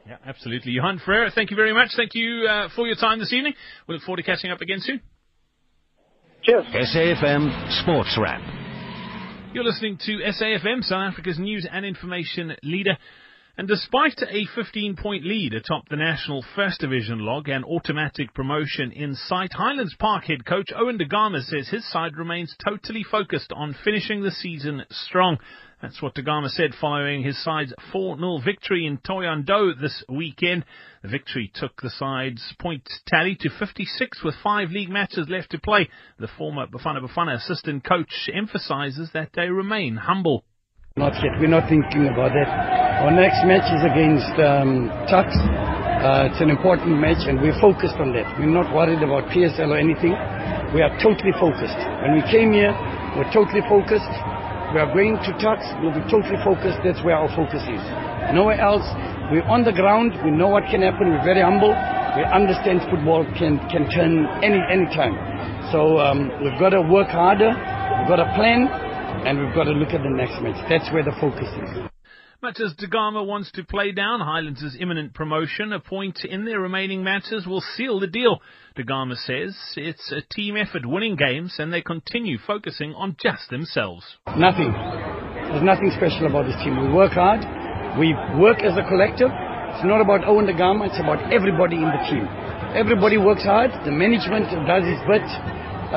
Yeah, 0.08 0.18
absolutely. 0.26 0.72
Johan 0.74 1.02
Ferreira, 1.04 1.32
thank 1.34 1.50
you 1.50 1.56
very 1.56 1.74
much. 1.74 1.90
Thank 1.96 2.12
you 2.14 2.48
uh, 2.48 2.70
for 2.76 2.86
your 2.86 2.96
time 2.96 3.20
this 3.20 3.34
evening. 3.34 3.54
We 3.88 3.96
look 3.96 4.04
forward 4.04 4.18
to 4.18 4.24
catching 4.24 4.52
up 4.52 4.62
again 4.62 4.80
soon. 4.80 5.02
Cheers. 6.44 6.66
SAFM 6.68 7.82
Sports 7.82 8.16
Wrap. 8.22 8.42
You're 9.54 9.64
listening 9.64 9.98
to 10.06 10.20
SAFM, 10.20 10.84
South 10.84 11.12
Africa's 11.12 11.40
news 11.40 11.68
and 11.72 11.86
information 11.86 12.56
leader. 12.62 12.98
And 13.58 13.68
despite 13.68 14.22
a 14.22 14.46
15 14.54 14.98
point 14.98 15.26
lead 15.26 15.54
atop 15.54 15.90
the 15.90 15.96
national 15.96 16.46
first 16.56 16.82
division 16.82 17.20
log 17.20 17.48
and 17.48 17.64
automatic 17.64 18.34
promotion 18.34 18.92
in 18.92 19.16
sight, 19.16 19.54
Highlands 19.54 19.96
Park 19.98 20.26
head 20.26 20.46
coach 20.46 20.70
Owen 20.76 20.98
Da 20.98 21.06
Gama 21.06 21.42
says 21.42 21.70
his 21.70 21.90
side 21.90 22.18
remains 22.18 22.56
totally 22.64 23.04
focused 23.10 23.54
on 23.56 23.76
finishing 23.84 24.22
the 24.22 24.32
season 24.32 24.84
strong. 24.92 25.38
That's 25.82 26.02
what 26.02 26.16
Da 26.16 26.22
Gama 26.22 26.50
said 26.50 26.72
following 26.80 27.24
his 27.24 27.42
side's 27.44 27.74
4-0 27.94 28.44
victory 28.44 28.86
in 28.86 28.98
Thohoyandou 28.98 29.80
this 29.80 30.04
weekend. 30.10 30.64
The 31.04 31.10
victory 31.10 31.52
took 31.54 31.82
the 31.82 31.90
side's 31.90 32.54
point 32.60 32.90
tally 33.06 33.36
to 33.42 33.50
56 33.50 34.24
with 34.24 34.36
five 34.42 34.72
league 34.72 34.90
matches 34.90 35.28
left 35.30 35.52
to 35.52 35.60
play. 35.60 35.90
The 36.18 36.30
former 36.38 36.66
Bafana 36.68 37.06
Bafana 37.06 37.36
assistant 37.36 37.84
coach 37.84 38.30
emphasizes 38.34 39.10
that 39.14 39.32
they 39.36 39.50
remain 39.50 39.98
humble. 39.98 40.46
Not 40.96 41.14
yet. 41.16 41.36
We're 41.40 41.52
not 41.52 41.68
thinking 41.68 42.08
about 42.08 42.32
that. 42.32 42.48
Our 43.04 43.12
next 43.12 43.44
match 43.44 43.68
is 43.68 43.84
against 43.84 44.32
um, 44.40 44.88
Tuks. 45.12 45.36
Uh, 45.36 46.32
it's 46.32 46.40
an 46.40 46.50
important 46.50 46.96
match 47.04 47.28
and 47.28 47.42
we're 47.42 47.60
focused 47.60 48.00
on 48.00 48.16
that. 48.16 48.40
We're 48.40 48.48
not 48.48 48.74
worried 48.74 49.04
about 49.04 49.28
PSL 49.28 49.76
or 49.76 49.78
anything. 49.78 50.16
We 50.72 50.80
are 50.80 50.96
totally 51.04 51.36
focused. 51.36 51.76
When 52.00 52.16
we 52.16 52.24
came 52.32 52.56
here, 52.56 52.72
we're 53.20 53.28
totally 53.36 53.62
focused. 53.68 54.35
We 54.74 54.82
are 54.82 54.92
going 54.92 55.18
to 55.22 55.32
Tuks. 55.38 55.66
We'll 55.82 55.94
be 55.94 56.02
totally 56.10 56.42
focused. 56.44 56.82
That's 56.84 57.02
where 57.06 57.16
our 57.16 57.30
focus 57.36 57.62
is. 57.70 57.84
Nowhere 58.34 58.60
else. 58.60 58.84
We're 59.32 59.46
on 59.46 59.64
the 59.64 59.72
ground. 59.72 60.18
We 60.26 60.32
know 60.32 60.50
what 60.50 60.64
can 60.70 60.82
happen. 60.82 61.14
We're 61.14 61.24
very 61.24 61.42
humble. 61.42 61.72
We 62.18 62.24
understand 62.26 62.82
football 62.90 63.24
can, 63.38 63.60
can 63.70 63.90
turn 63.90 64.26
any 64.42 64.60
any 64.70 64.86
time. 64.96 65.16
So 65.72 66.00
um, 66.00 66.32
we've 66.42 66.60
got 66.60 66.70
to 66.70 66.82
work 66.82 67.10
harder. 67.10 67.50
We've 67.50 68.10
got 68.10 68.20
a 68.20 68.32
plan, 68.36 68.68
and 69.26 69.40
we've 69.40 69.54
got 69.54 69.66
to 69.66 69.72
look 69.72 69.94
at 69.94 70.02
the 70.02 70.10
next 70.10 70.42
match. 70.42 70.58
That's 70.70 70.92
where 70.92 71.04
the 71.04 71.14
focus 71.22 71.48
is. 71.48 71.95
Much 72.46 72.62
as 72.62 72.76
Da 72.78 72.86
Gama 72.86 73.24
wants 73.24 73.50
to 73.54 73.64
play 73.64 73.92
down 73.92 74.20
Highlands' 74.20 74.78
imminent 74.80 75.16
promotion, 75.16 75.74
a 75.74 75.80
point 75.80 76.24
in 76.24 76.46
their 76.46 76.60
remaining 76.60 77.04
matches 77.04 77.48
will 77.48 77.64
seal 77.74 78.00
the 78.00 78.06
deal. 78.06 78.40
Da 78.76 78.84
Gama 78.84 79.16
says 79.16 79.58
it's 79.76 80.12
a 80.12 80.22
team 80.32 80.56
effort 80.56 80.86
winning 80.86 81.16
games 81.16 81.56
and 81.58 81.74
they 81.74 81.82
continue 81.82 82.38
focusing 82.38 82.94
on 82.94 83.18
just 83.20 83.50
themselves. 83.50 84.06
Nothing. 84.38 84.72
There's 84.72 85.66
nothing 85.66 85.90
special 85.98 86.28
about 86.28 86.46
this 86.46 86.54
team. 86.62 86.78
We 86.78 86.94
work 86.94 87.14
hard. 87.14 87.42
We 87.98 88.14
work 88.38 88.62
as 88.62 88.78
a 88.78 88.86
collective. 88.88 89.34
It's 89.34 89.84
not 89.84 90.06
about 90.06 90.22
Owen 90.30 90.46
Da 90.46 90.56
Gama, 90.56 90.86
it's 90.86 91.02
about 91.02 91.34
everybody 91.34 91.78
in 91.78 91.90
the 91.90 92.02
team. 92.06 92.30
Everybody 92.78 93.18
works 93.18 93.42
hard. 93.42 93.72
The 93.90 93.92
management 93.92 94.54
does 94.70 94.86
its 94.86 95.02
bit. 95.10 95.26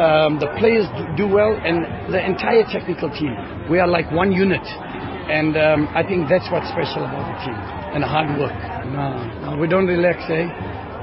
Um, 0.01 0.41
the 0.41 0.49
players 0.57 0.89
do 1.17 1.29
well, 1.29 1.61
and 1.61 1.85
the 2.09 2.25
entire 2.25 2.65
technical 2.73 3.11
team. 3.13 3.37
We 3.69 3.81
are 3.81 3.89
like 3.89 4.11
one 4.13 4.33
unit. 4.33 4.65
And 5.29 5.57
um, 5.61 5.88
I 5.93 6.01
think 6.03 6.25
that's 6.29 6.49
what's 6.49 6.73
special 6.73 7.05
about 7.05 7.21
the 7.29 7.37
team 7.45 7.59
and 7.93 8.01
hard 8.01 8.33
work. 8.41 8.57
No, 8.88 9.29
no 9.45 9.61
we 9.61 9.69
don't 9.69 9.85
relax, 9.87 10.25
eh? 10.33 10.49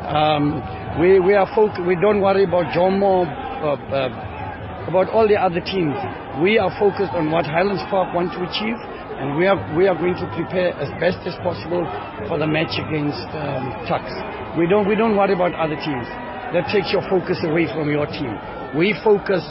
Um, 0.09 0.61
we, 0.97 1.19
we 1.21 1.33
are 1.33 1.45
folk, 1.53 1.77
we 1.85 1.93
don't 1.93 2.21
worry 2.21 2.45
about 2.45 2.73
Jomo, 2.73 3.25
uh, 3.25 3.77
uh, 3.93 4.89
about 4.89 5.09
all 5.09 5.27
the 5.27 5.37
other 5.37 5.61
teams. 5.61 5.93
We 6.41 6.57
are 6.57 6.73
focused 6.77 7.13
on 7.13 7.29
what 7.29 7.45
Highlands 7.45 7.85
Park 7.89 8.13
want 8.13 8.33
to 8.33 8.45
achieve, 8.45 8.77
and 9.21 9.37
we 9.37 9.45
are, 9.45 9.57
we 9.77 9.85
are 9.85 9.97
going 9.97 10.17
to 10.17 10.27
prepare 10.33 10.73
as 10.77 10.89
best 10.97 11.21
as 11.25 11.37
possible 11.45 11.85
for 12.25 12.37
the 12.41 12.45
match 12.49 12.73
against 12.81 13.29
um, 13.37 13.77
Tuks. 13.85 14.13
We 14.57 14.65
don't, 14.65 14.89
we 14.89 14.97
don't 14.97 15.17
worry 15.17 15.33
about 15.33 15.53
other 15.53 15.77
teams. 15.77 16.09
That 16.53 16.65
takes 16.73 16.89
your 16.89 17.05
focus 17.09 17.37
away 17.45 17.69
from 17.69 17.93
your 17.93 18.05
team. 18.09 18.33
We 18.73 18.97
focus 19.05 19.45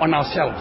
on 0.00 0.12
ourselves. 0.12 0.60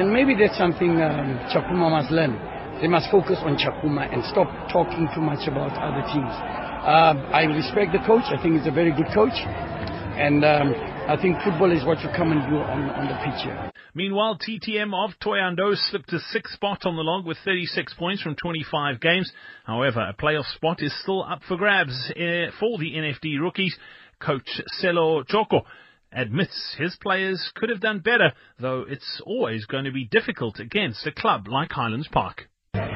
And 0.00 0.12
maybe 0.12 0.32
that's 0.32 0.56
something 0.56 1.00
um, 1.00 1.36
Tshakhuma 1.52 1.92
must 1.92 2.08
learn. 2.08 2.49
They 2.80 2.88
must 2.88 3.10
focus 3.10 3.36
on 3.44 3.56
Tshakhuma 3.56 4.12
and 4.12 4.24
stop 4.24 4.48
talking 4.72 5.08
too 5.14 5.20
much 5.20 5.46
about 5.46 5.76
other 5.76 6.00
teams. 6.08 6.32
Uh, 6.80 7.12
I 7.28 7.44
respect 7.44 7.92
the 7.92 8.00
coach. 8.06 8.24
I 8.32 8.40
think 8.40 8.56
he's 8.56 8.66
a 8.66 8.72
very 8.72 8.90
good 8.90 9.12
coach. 9.12 9.36
And 9.36 10.44
um, 10.44 10.72
I 11.08 11.18
think 11.20 11.36
football 11.44 11.70
is 11.72 11.84
what 11.84 12.00
you 12.00 12.08
come 12.16 12.32
and 12.32 12.40
do 12.48 12.56
on, 12.56 12.88
on 12.88 13.08
the 13.08 13.16
pitch 13.20 13.44
here. 13.44 13.70
Meanwhile, 13.94 14.38
TTM 14.38 14.94
of 14.94 15.10
Thohoyandou 15.20 15.76
slipped 15.90 16.08
to 16.10 16.20
sixth 16.32 16.54
spot 16.54 16.86
on 16.86 16.96
the 16.96 17.02
log 17.02 17.26
with 17.26 17.36
36 17.44 17.92
points 17.94 18.22
from 18.22 18.34
25 18.36 19.00
games. 19.00 19.30
However, 19.64 20.00
a 20.00 20.14
playoff 20.14 20.46
spot 20.54 20.80
is 20.80 20.94
still 21.02 21.22
up 21.22 21.42
for 21.46 21.58
grabs 21.58 21.92
uh, 22.10 22.50
for 22.58 22.78
the 22.78 22.92
NFD 22.96 23.40
rookies. 23.40 23.76
Coach 24.20 24.48
Sello 24.82 25.22
Chokoe 25.26 25.64
admits 26.12 26.76
his 26.78 26.96
players 27.02 27.50
could 27.54 27.68
have 27.68 27.80
done 27.80 28.00
better, 28.00 28.32
though 28.58 28.84
it's 28.88 29.20
always 29.26 29.66
going 29.66 29.84
to 29.84 29.92
be 29.92 30.06
difficult 30.06 30.58
against 30.58 31.06
a 31.06 31.12
club 31.12 31.46
like 31.46 31.72
Highlands 31.72 32.08
Park. 32.08 32.49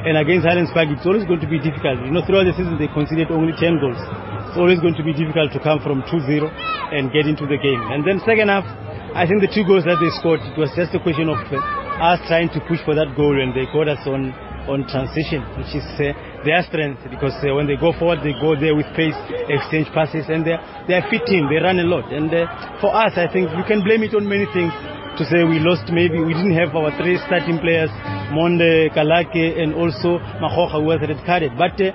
And 0.04 0.20
against 0.20 0.44
Highlands 0.44 0.68
Park, 0.76 0.92
it's 0.92 1.06
always 1.08 1.24
going 1.24 1.40
to 1.40 1.48
be 1.48 1.56
difficult. 1.56 1.96
You 2.04 2.12
know, 2.12 2.20
throughout 2.28 2.44
the 2.44 2.52
season, 2.52 2.76
they 2.76 2.92
conceded 2.92 3.32
only 3.32 3.56
10 3.56 3.80
goals. 3.80 3.96
It's 3.96 4.60
always 4.60 4.76
going 4.76 4.92
to 5.00 5.04
be 5.04 5.16
difficult 5.16 5.48
to 5.56 5.60
come 5.64 5.80
from 5.80 6.04
2-0 6.12 6.44
and 6.92 7.08
get 7.08 7.24
into 7.24 7.48
the 7.48 7.56
game. 7.56 7.80
And 7.88 8.04
then 8.04 8.20
second 8.20 8.52
half, 8.52 8.68
I 9.16 9.24
think 9.24 9.40
the 9.40 9.48
two 9.48 9.64
goals 9.64 9.88
that 9.88 9.96
they 10.04 10.12
scored, 10.20 10.44
it 10.44 10.60
was 10.60 10.68
just 10.76 10.92
a 10.92 11.00
question 11.00 11.32
of 11.32 11.40
uh, 11.48 11.56
us 12.04 12.20
trying 12.28 12.52
to 12.52 12.60
push 12.68 12.84
for 12.84 12.92
that 12.92 13.16
goal 13.16 13.32
and 13.32 13.56
they 13.56 13.64
got 13.72 13.88
us 13.88 14.04
on, 14.04 14.37
on 14.68 14.84
transition, 14.92 15.40
which 15.56 15.72
is 15.72 15.87
uh, 15.96 16.12
their 16.44 16.62
strength 16.68 17.00
because 17.09 17.35
uh, 17.42 17.54
when 17.57 17.66
they 17.66 17.76
go 17.76 17.96
forward, 17.96 18.20
they 18.22 18.37
go 18.38 18.54
there 18.54 18.76
with 18.76 18.87
pace, 18.94 19.16
exchange 19.48 19.88
passes, 19.96 20.28
and 20.28 20.44
they're, 20.46 20.61
they're 20.87 21.02
a 21.04 21.11
fit 21.11 21.24
team. 21.26 21.48
They 21.48 21.59
run 21.59 21.80
a 21.80 21.88
lot. 21.88 22.12
And 22.12 22.28
uh, 22.28 22.80
for 22.80 22.94
us, 22.94 23.16
I 23.16 23.26
think 23.33 23.50
you 23.57 23.64
can 23.66 23.83
blame 23.83 24.04
it 24.04 24.14
on 24.14 24.28
many 24.28 24.46
things 24.52 24.72
to 25.18 25.22
say 25.30 25.46
we 25.46 25.62
lost 25.62 25.87
maybe 25.94 26.18
we 26.18 26.35
didn't 26.35 26.59
have 26.59 26.74
our 26.74 26.90
three 26.98 27.18
starting 27.26 27.59
players, 27.62 27.90
Monde, 28.35 28.90
Kalake, 28.90 29.59
and 29.62 29.74
also 29.74 30.18
Mahocha 30.42 30.83
who 30.83 30.90
was 30.90 30.98
red 31.00 31.18
carded. 31.24 31.54
But 31.54 31.78
uh, 31.78 31.94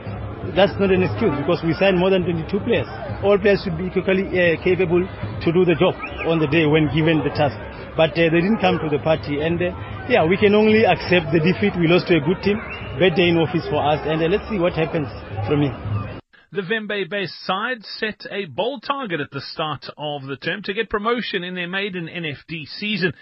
that's 0.55 0.73
not 0.79 0.89
an 0.89 1.03
excuse 1.03 1.35
because 1.35 1.59
we 1.67 1.75
signed 1.75 1.99
more 1.99 2.09
than 2.09 2.23
22 2.23 2.47
players. 2.63 2.87
All 3.21 3.37
players 3.37 3.59
should 3.63 3.75
be 3.77 3.91
equally 3.91 4.31
uh, 4.31 4.55
capable 4.63 5.03
to 5.03 5.47
do 5.51 5.67
the 5.67 5.75
job 5.75 5.93
on 6.31 6.39
the 6.39 6.47
day 6.47 6.65
when 6.65 6.87
given 6.95 7.19
the 7.19 7.33
task. 7.35 7.59
But 7.99 8.15
uh, 8.15 8.31
they 8.31 8.39
didn't 8.39 8.63
come 8.63 8.79
to 8.79 8.87
the 8.87 9.03
party, 9.03 9.43
and 9.43 9.59
uh, 9.59 9.75
yeah, 10.07 10.23
we 10.23 10.39
can 10.39 10.55
only 10.55 10.87
accept 10.87 11.35
the 11.35 11.43
defeat. 11.43 11.75
We 11.75 11.91
lost 11.91 12.07
to 12.07 12.15
a 12.15 12.23
good 12.23 12.39
team, 12.39 12.55
bad 12.99 13.15
day 13.15 13.29
in 13.29 13.37
office 13.37 13.63
for 13.69 13.79
us, 13.79 13.99
and 14.03 14.21
uh, 14.21 14.27
let's 14.27 14.43
see 14.49 14.59
what 14.59 14.73
happens 14.73 15.07
from 15.47 15.63
here. 15.63 16.19
The 16.51 16.61
Vhembe-based 16.61 17.45
side 17.45 17.85
set 17.97 18.25
a 18.29 18.45
bold 18.45 18.83
target 18.85 19.21
at 19.21 19.31
the 19.31 19.39
start 19.39 19.85
of 19.97 20.23
the 20.23 20.35
term 20.35 20.63
to 20.63 20.73
get 20.73 20.89
promotion 20.89 21.43
in 21.43 21.55
their 21.55 21.67
maiden 21.67 22.09
NFD 22.09 22.67
season. 22.67 23.13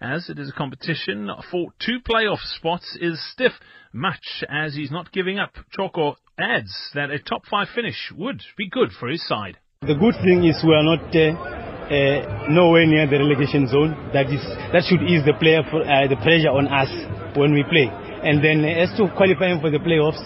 As 0.00 0.30
it 0.30 0.38
is 0.38 0.48
a 0.48 0.52
competition 0.52 1.28
for 1.50 1.68
two 1.84 1.98
playoff 2.00 2.38
spots 2.56 2.96
is 3.00 3.20
stiff, 3.32 3.52
much 3.92 4.44
as 4.48 4.74
he's 4.74 4.90
not 4.90 5.12
giving 5.12 5.38
up. 5.38 5.52
Chokoe 5.76 6.16
adds 6.38 6.72
that 6.94 7.10
a 7.10 7.18
top 7.18 7.44
five 7.50 7.68
finish 7.74 8.12
would 8.16 8.42
be 8.56 8.68
good 8.68 8.90
for 8.98 9.08
his 9.08 9.26
side. 9.26 9.58
The 9.82 9.94
good 9.94 10.14
thing 10.24 10.44
is 10.44 10.62
we 10.64 10.74
are 10.74 10.84
not 10.84 11.12
uh, 11.12 11.56
uh, 11.92 12.48
nowhere 12.48 12.86
near 12.86 13.06
the 13.06 13.18
relegation 13.18 13.68
zone. 13.68 14.10
That 14.12 14.26
is 14.26 14.40
that 14.72 14.84
should 14.88 15.02
ease 15.02 15.24
the 15.26 15.34
player 15.38 15.60
uh, 15.60 16.08
the 16.08 16.16
pressure 16.22 16.54
on 16.54 16.68
us 16.68 16.88
when 17.36 17.52
we 17.52 17.64
play. 17.64 18.05
And 18.26 18.42
then 18.42 18.64
as 18.66 18.90
to 18.98 19.06
qualifying 19.14 19.60
for 19.60 19.70
the 19.70 19.78
playoffs, 19.78 20.18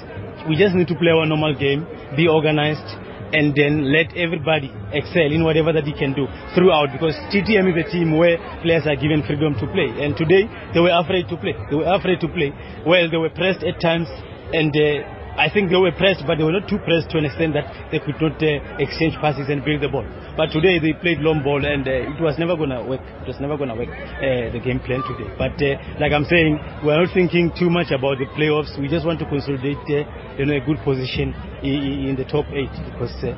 we 0.48 0.56
just 0.56 0.74
need 0.74 0.88
to 0.88 0.96
play 0.96 1.12
our 1.12 1.26
normal 1.26 1.52
game, 1.52 1.84
be 2.16 2.26
organized, 2.26 2.88
and 3.36 3.54
then 3.54 3.92
let 3.92 4.16
everybody 4.16 4.72
excel 4.90 5.28
in 5.28 5.44
whatever 5.44 5.72
that 5.72 5.84
he 5.84 5.92
can 5.92 6.16
do 6.16 6.26
throughout 6.56 6.90
because 6.90 7.14
TTM 7.28 7.68
is 7.70 7.76
a 7.76 7.86
team 7.92 8.16
where 8.16 8.40
players 8.64 8.88
are 8.88 8.96
given 8.96 9.22
freedom 9.22 9.52
to 9.60 9.66
play. 9.68 9.92
And 10.00 10.16
today, 10.16 10.48
they 10.72 10.80
were 10.80 10.96
afraid 10.96 11.28
to 11.28 11.36
play. 11.36 11.52
They 11.68 11.76
were 11.76 11.92
afraid 11.92 12.20
to 12.24 12.28
play. 12.28 12.50
Well, 12.88 13.10
they 13.10 13.20
were 13.20 13.30
pressed 13.30 13.62
at 13.62 13.78
times, 13.84 14.08
and 14.56 14.72
uh, 14.72 15.19
I 15.38 15.48
think 15.48 15.70
they 15.70 15.76
were 15.76 15.92
pressed, 15.92 16.26
but 16.26 16.38
they 16.38 16.44
were 16.44 16.52
not 16.52 16.68
too 16.68 16.78
pressed 16.82 17.10
to 17.10 17.18
an 17.18 17.24
extent 17.24 17.54
that 17.54 17.90
they 17.90 17.98
could 18.00 18.18
not 18.20 18.36
uh, 18.42 18.82
exchange 18.82 19.14
passes 19.22 19.48
and 19.48 19.64
build 19.64 19.80
the 19.80 19.88
ball. 19.88 20.04
But 20.36 20.50
today 20.50 20.78
they 20.78 20.92
played 20.92 21.20
long 21.22 21.42
ball, 21.42 21.62
and 21.64 21.86
uh, 21.86 22.12
it 22.12 22.20
was 22.20 22.36
never 22.38 22.56
going 22.56 22.70
to 22.70 22.82
work. 22.82 23.00
It 23.22 23.28
was 23.30 23.38
never 23.40 23.56
going 23.56 23.70
to 23.70 23.78
work, 23.78 23.88
uh, 23.90 24.50
the 24.50 24.60
game 24.60 24.80
plan 24.82 25.00
today. 25.06 25.30
But 25.38 25.56
uh, 25.62 25.78
like 26.02 26.10
I'm 26.12 26.26
saying, 26.26 26.58
we're 26.82 26.98
not 26.98 27.14
thinking 27.14 27.54
too 27.54 27.70
much 27.70 27.94
about 27.94 28.18
the 28.18 28.26
playoffs. 28.34 28.74
We 28.76 28.90
just 28.90 29.06
want 29.06 29.22
to 29.22 29.26
consolidate, 29.30 29.80
uh, 29.88 30.04
you 30.36 30.44
know, 30.44 30.56
a 30.58 30.62
good 30.66 30.82
position 30.82 31.30
in, 31.62 32.12
in 32.12 32.14
the 32.18 32.26
top 32.26 32.44
eight 32.50 32.72
because 32.90 33.14
uh, 33.22 33.32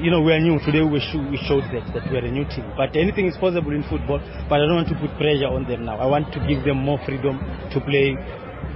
you 0.00 0.10
know, 0.10 0.20
we 0.20 0.32
are 0.32 0.40
new. 0.40 0.58
Today 0.64 0.82
we, 0.82 0.98
sh- 0.98 1.22
we 1.30 1.38
showed 1.46 1.62
that, 1.70 1.86
that 1.94 2.10
we 2.10 2.18
are 2.18 2.26
a 2.26 2.30
new 2.32 2.44
team. 2.50 2.66
But 2.74 2.96
anything 2.98 3.30
is 3.30 3.36
possible 3.38 3.70
in 3.70 3.86
football, 3.86 4.18
but 4.50 4.58
I 4.58 4.66
don't 4.66 4.74
want 4.74 4.90
to 4.90 4.98
put 4.98 5.14
pressure 5.16 5.46
on 5.46 5.70
them 5.70 5.86
now. 5.86 6.02
I 6.02 6.06
want 6.06 6.32
to 6.34 6.40
give 6.50 6.64
them 6.66 6.82
more 6.82 6.98
freedom 7.06 7.38
to 7.70 7.78
play, 7.78 8.18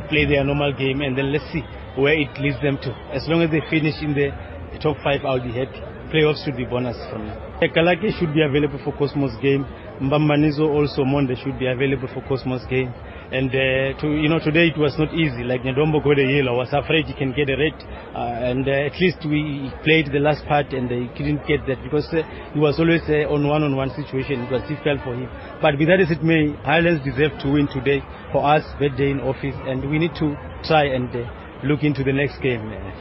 play 0.08 0.30
their 0.30 0.44
normal 0.46 0.70
game, 0.72 1.02
and 1.02 1.18
then 1.18 1.32
let's 1.34 1.44
see 1.50 1.66
where 1.96 2.18
it 2.18 2.32
leads 2.40 2.60
them 2.62 2.78
to. 2.82 2.90
As 3.12 3.26
long 3.28 3.42
as 3.42 3.50
they 3.50 3.62
finish 3.70 3.94
in 4.02 4.14
the 4.14 4.30
top 4.78 4.96
five, 5.02 5.24
I'll 5.24 5.42
be 5.42 5.52
happy. 5.52 5.80
Playoffs 6.12 6.44
should 6.44 6.56
be 6.56 6.64
bonus 6.64 6.96
for 7.12 7.18
me. 7.18 7.30
Kalake 7.60 8.16
should 8.18 8.32
be 8.32 8.40
available 8.42 8.80
for 8.84 8.92
Cosmos 8.96 9.34
game. 9.42 9.66
Mbambanizo 10.00 10.64
also 10.70 11.04
Monde 11.04 11.36
should 11.42 11.58
be 11.58 11.66
available 11.66 12.08
for 12.08 12.22
Cosmos 12.28 12.64
game. 12.70 12.94
And 13.30 13.50
uh, 13.50 14.00
to, 14.00 14.08
you 14.16 14.28
know, 14.30 14.38
today 14.38 14.68
it 14.72 14.78
was 14.78 14.96
not 14.96 15.12
easy. 15.12 15.44
Like 15.44 15.60
Ndombo 15.60 16.02
got 16.02 16.18
a 16.18 16.24
yellow. 16.24 16.54
I 16.54 16.64
was 16.64 16.72
afraid 16.72 17.04
he 17.04 17.12
can 17.12 17.34
get 17.36 17.50
a 17.50 17.58
red. 17.58 17.76
Uh, 18.14 18.40
and 18.40 18.66
uh, 18.66 18.88
at 18.88 18.96
least 18.98 19.18
we 19.28 19.68
played 19.84 20.08
the 20.08 20.18
last 20.18 20.46
part 20.46 20.72
and 20.72 20.88
he 20.88 21.12
couldn't 21.12 21.44
get 21.44 21.66
that 21.68 21.82
because 21.84 22.08
uh, 22.14 22.22
he 22.54 22.58
was 22.58 22.80
always 22.80 23.02
uh, 23.10 23.28
on 23.28 23.46
one-on-one 23.46 23.90
situation. 23.92 24.48
It 24.48 24.50
was 24.50 24.62
difficult 24.64 25.04
for 25.04 25.12
him. 25.12 25.28
But 25.60 25.76
with 25.76 25.88
that 25.92 26.00
as 26.00 26.08
it 26.10 26.24
may, 26.24 26.56
Highlands 26.64 27.04
deserve 27.04 27.36
to 27.44 27.52
win 27.52 27.68
today. 27.68 28.00
For 28.32 28.44
us, 28.44 28.64
bad 28.80 28.96
day 28.96 29.10
in 29.10 29.20
office, 29.20 29.56
and 29.68 29.88
we 29.90 29.98
need 29.98 30.14
to 30.20 30.36
try 30.64 30.84
and 30.92 31.08
uh, 31.12 31.24
look 31.64 31.82
into 31.82 32.04
the 32.04 32.12
next 32.12 32.40
game. 32.40 32.60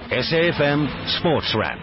SAFM 0.10 1.20
Sports 1.20 1.56
Wrap. 1.58 1.78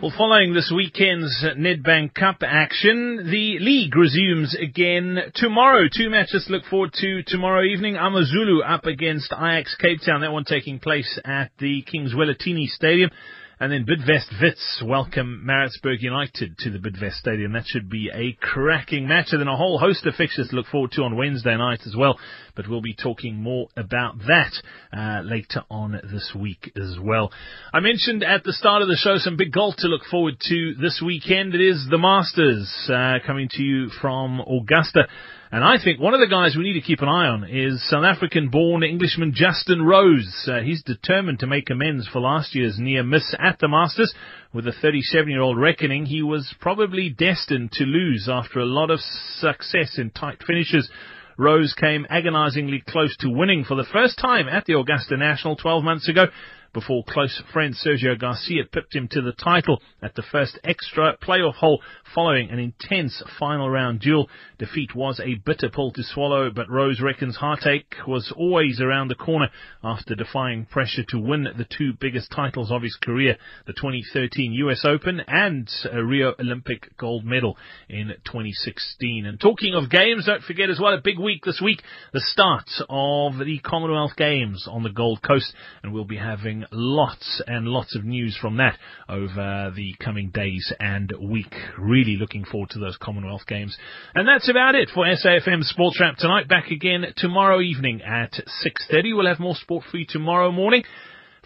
Well, 0.00 0.12
following 0.16 0.54
this 0.54 0.72
weekend's 0.74 1.44
Nedbank 1.56 2.14
Cup 2.14 2.36
action, 2.42 3.16
the 3.16 3.58
league 3.58 3.96
resumes 3.96 4.54
again 4.54 5.18
tomorrow. 5.34 5.88
Two 5.92 6.08
matches 6.08 6.44
to 6.46 6.52
look 6.52 6.64
forward 6.66 6.92
to 7.00 7.24
tomorrow 7.26 7.64
evening. 7.64 7.96
Amazulu 7.96 8.60
up 8.62 8.86
against 8.86 9.32
Ajax 9.32 9.74
Cape 9.80 9.98
Town. 10.06 10.20
That 10.20 10.32
one 10.32 10.44
taking 10.44 10.78
place 10.78 11.18
at 11.24 11.50
the 11.58 11.82
Kings 11.82 12.14
Zwelithini 12.14 12.68
Stadium. 12.68 13.10
And 13.60 13.72
then 13.72 13.84
Bidvest 13.84 14.40
Wits 14.40 14.82
welcome 14.86 15.42
Maritzburg 15.44 16.00
United 16.00 16.56
to 16.58 16.70
the 16.70 16.78
Bidvest 16.78 17.14
Stadium. 17.14 17.54
That 17.54 17.66
should 17.66 17.90
be 17.90 18.08
a 18.14 18.38
cracking 18.40 19.08
match. 19.08 19.30
And 19.32 19.40
then 19.40 19.48
a 19.48 19.56
whole 19.56 19.80
host 19.80 20.06
of 20.06 20.14
fixtures 20.14 20.50
to 20.50 20.54
look 20.54 20.66
forward 20.66 20.92
to 20.92 21.02
on 21.02 21.16
Wednesday 21.16 21.56
night 21.56 21.80
as 21.84 21.96
well. 21.98 22.20
But 22.54 22.68
we'll 22.68 22.82
be 22.82 22.94
talking 22.94 23.34
more 23.34 23.66
about 23.76 24.18
that 24.28 24.52
uh, 24.96 25.22
later 25.24 25.64
on 25.68 26.00
this 26.04 26.32
week 26.38 26.70
as 26.76 26.98
well. 27.02 27.32
I 27.74 27.80
mentioned 27.80 28.22
at 28.22 28.44
the 28.44 28.52
start 28.52 28.82
of 28.82 28.86
the 28.86 28.94
show 28.94 29.16
some 29.18 29.36
big 29.36 29.50
golf 29.50 29.74
to 29.78 29.88
look 29.88 30.04
forward 30.08 30.36
to 30.48 30.74
this 30.80 31.02
weekend. 31.04 31.52
It 31.56 31.60
is 31.60 31.84
the 31.90 31.98
Masters 31.98 32.72
uh, 32.88 33.14
coming 33.26 33.48
to 33.54 33.62
you 33.64 33.88
from 34.00 34.38
Augusta. 34.38 35.08
And 35.50 35.64
I 35.64 35.82
think 35.82 35.98
one 35.98 36.12
of 36.12 36.20
the 36.20 36.26
guys 36.26 36.56
we 36.56 36.64
need 36.64 36.78
to 36.78 36.86
keep 36.86 37.00
an 37.00 37.08
eye 37.08 37.26
on 37.26 37.44
is 37.44 37.82
South 37.88 38.04
African 38.04 38.50
born 38.50 38.82
Englishman 38.82 39.32
Justin 39.34 39.80
Rose. 39.80 40.46
Uh, 40.46 40.60
he's 40.60 40.82
determined 40.82 41.38
to 41.38 41.46
make 41.46 41.70
amends 41.70 42.06
for 42.06 42.20
last 42.20 42.54
year's 42.54 42.78
near 42.78 43.02
miss 43.02 43.34
at 43.38 43.58
the 43.58 43.66
Masters. 43.66 44.14
With 44.52 44.66
a 44.66 44.72
37 44.72 45.30
year 45.30 45.40
old 45.40 45.58
reckoning, 45.58 46.04
he 46.04 46.22
was 46.22 46.54
probably 46.60 47.08
destined 47.08 47.72
to 47.72 47.84
lose 47.84 48.28
after 48.30 48.58
a 48.58 48.66
lot 48.66 48.90
of 48.90 49.00
success 49.00 49.96
in 49.96 50.10
tight 50.10 50.42
finishes. 50.46 50.90
Rose 51.38 51.72
came 51.72 52.06
agonizingly 52.10 52.82
close 52.86 53.16
to 53.20 53.30
winning 53.30 53.64
for 53.64 53.74
the 53.74 53.88
first 53.90 54.18
time 54.18 54.48
at 54.48 54.66
the 54.66 54.78
Augusta 54.78 55.16
National 55.16 55.56
12 55.56 55.82
months 55.82 56.08
ago, 56.10 56.26
before 56.72 57.04
close 57.08 57.42
friend 57.52 57.74
Sergio 57.74 58.18
Garcia 58.18 58.64
pipped 58.64 58.94
him 58.94 59.08
to 59.08 59.22
the 59.22 59.32
title 59.32 59.80
at 60.02 60.14
the 60.14 60.22
first 60.22 60.58
extra 60.64 61.16
playoff 61.16 61.54
hole 61.54 61.82
following 62.14 62.50
an 62.50 62.58
intense 62.58 63.22
final 63.38 63.70
round 63.70 64.00
duel. 64.00 64.28
Defeat 64.58 64.94
was 64.94 65.20
a 65.20 65.36
bitter 65.44 65.70
pill 65.70 65.92
to 65.92 66.02
swallow, 66.02 66.50
but 66.50 66.70
Rose 66.70 67.00
reckons 67.00 67.36
heartache 67.36 67.94
was 68.06 68.32
always 68.36 68.80
around 68.80 69.08
the 69.08 69.14
corner 69.14 69.48
after 69.82 70.14
defying 70.14 70.66
pressure 70.66 71.04
to 71.08 71.18
win 71.18 71.44
the 71.44 71.66
two 71.76 71.92
biggest 72.00 72.30
titles 72.30 72.70
of 72.70 72.82
his 72.82 72.96
career, 73.00 73.36
the 73.66 73.72
2013 73.72 74.52
US 74.52 74.84
Open 74.84 75.20
and 75.26 75.68
a 75.92 76.04
Rio 76.04 76.34
Olympic 76.38 76.96
gold 76.96 77.24
medal 77.24 77.56
in 77.88 78.08
2016. 78.24 79.26
And 79.26 79.40
talking 79.40 79.74
of 79.74 79.90
games, 79.90 80.26
don't 80.26 80.42
forget 80.42 80.70
as 80.70 80.80
well 80.80 80.94
a 80.94 81.00
big 81.00 81.18
week 81.18 81.44
this 81.44 81.60
week, 81.62 81.82
the 82.12 82.20
start 82.20 82.68
of 82.88 83.38
the 83.38 83.58
Commonwealth 83.64 84.16
Games 84.16 84.66
on 84.70 84.82
the 84.82 84.90
Gold 84.90 85.22
Coast, 85.22 85.52
and 85.82 85.92
we'll 85.92 86.04
be 86.04 86.16
having 86.16 86.57
lots 86.70 87.42
and 87.46 87.66
lots 87.66 87.94
of 87.96 88.04
news 88.04 88.36
from 88.40 88.56
that 88.58 88.78
over 89.08 89.72
the 89.74 89.94
coming 90.02 90.30
days 90.30 90.72
and 90.80 91.12
week. 91.20 91.54
Really 91.78 92.16
looking 92.16 92.44
forward 92.44 92.70
to 92.70 92.78
those 92.78 92.96
Commonwealth 93.00 93.46
Games. 93.46 93.76
And 94.14 94.26
that's 94.26 94.48
about 94.48 94.74
it 94.74 94.90
for 94.94 95.04
SAFM 95.04 95.62
Sports 95.62 95.98
Wrap 96.00 96.16
tonight. 96.16 96.48
Back 96.48 96.70
again 96.70 97.06
tomorrow 97.16 97.60
evening 97.60 98.02
at 98.02 98.32
6.30. 98.32 99.16
We'll 99.16 99.26
have 99.26 99.40
more 99.40 99.54
sport 99.54 99.84
for 99.90 99.96
you 99.98 100.06
tomorrow 100.08 100.50
morning. 100.52 100.84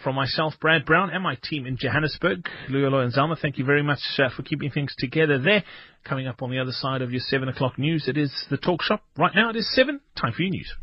From 0.03 0.15
myself, 0.15 0.55
Brad 0.59 0.85
Brown, 0.85 1.11
and 1.11 1.23
my 1.23 1.37
team 1.41 1.65
in 1.65 1.77
Johannesburg, 1.77 2.45
Luyolo 2.69 3.03
and 3.03 3.13
Zalma, 3.13 3.39
thank 3.39 3.57
you 3.57 3.63
very 3.63 3.83
much 3.83 3.99
uh, 4.19 4.29
for 4.35 4.43
keeping 4.43 4.69
things 4.69 4.93
together 4.97 5.39
there. 5.39 5.63
Coming 6.03 6.27
up 6.27 6.41
on 6.41 6.51
the 6.51 6.59
other 6.59 6.73
side 6.73 7.01
of 7.01 7.11
your 7.11 7.21
7 7.21 7.47
o'clock 7.47 7.79
news, 7.79 8.09
it 8.09 8.17
is 8.17 8.33
the 8.49 8.57
talk 8.57 8.81
shop. 8.81 9.01
Right 9.17 9.31
now 9.33 9.49
it 9.49 9.55
is 9.55 9.73
7. 9.73 10.01
Time 10.19 10.33
for 10.33 10.41
your 10.41 10.51
news. 10.51 10.73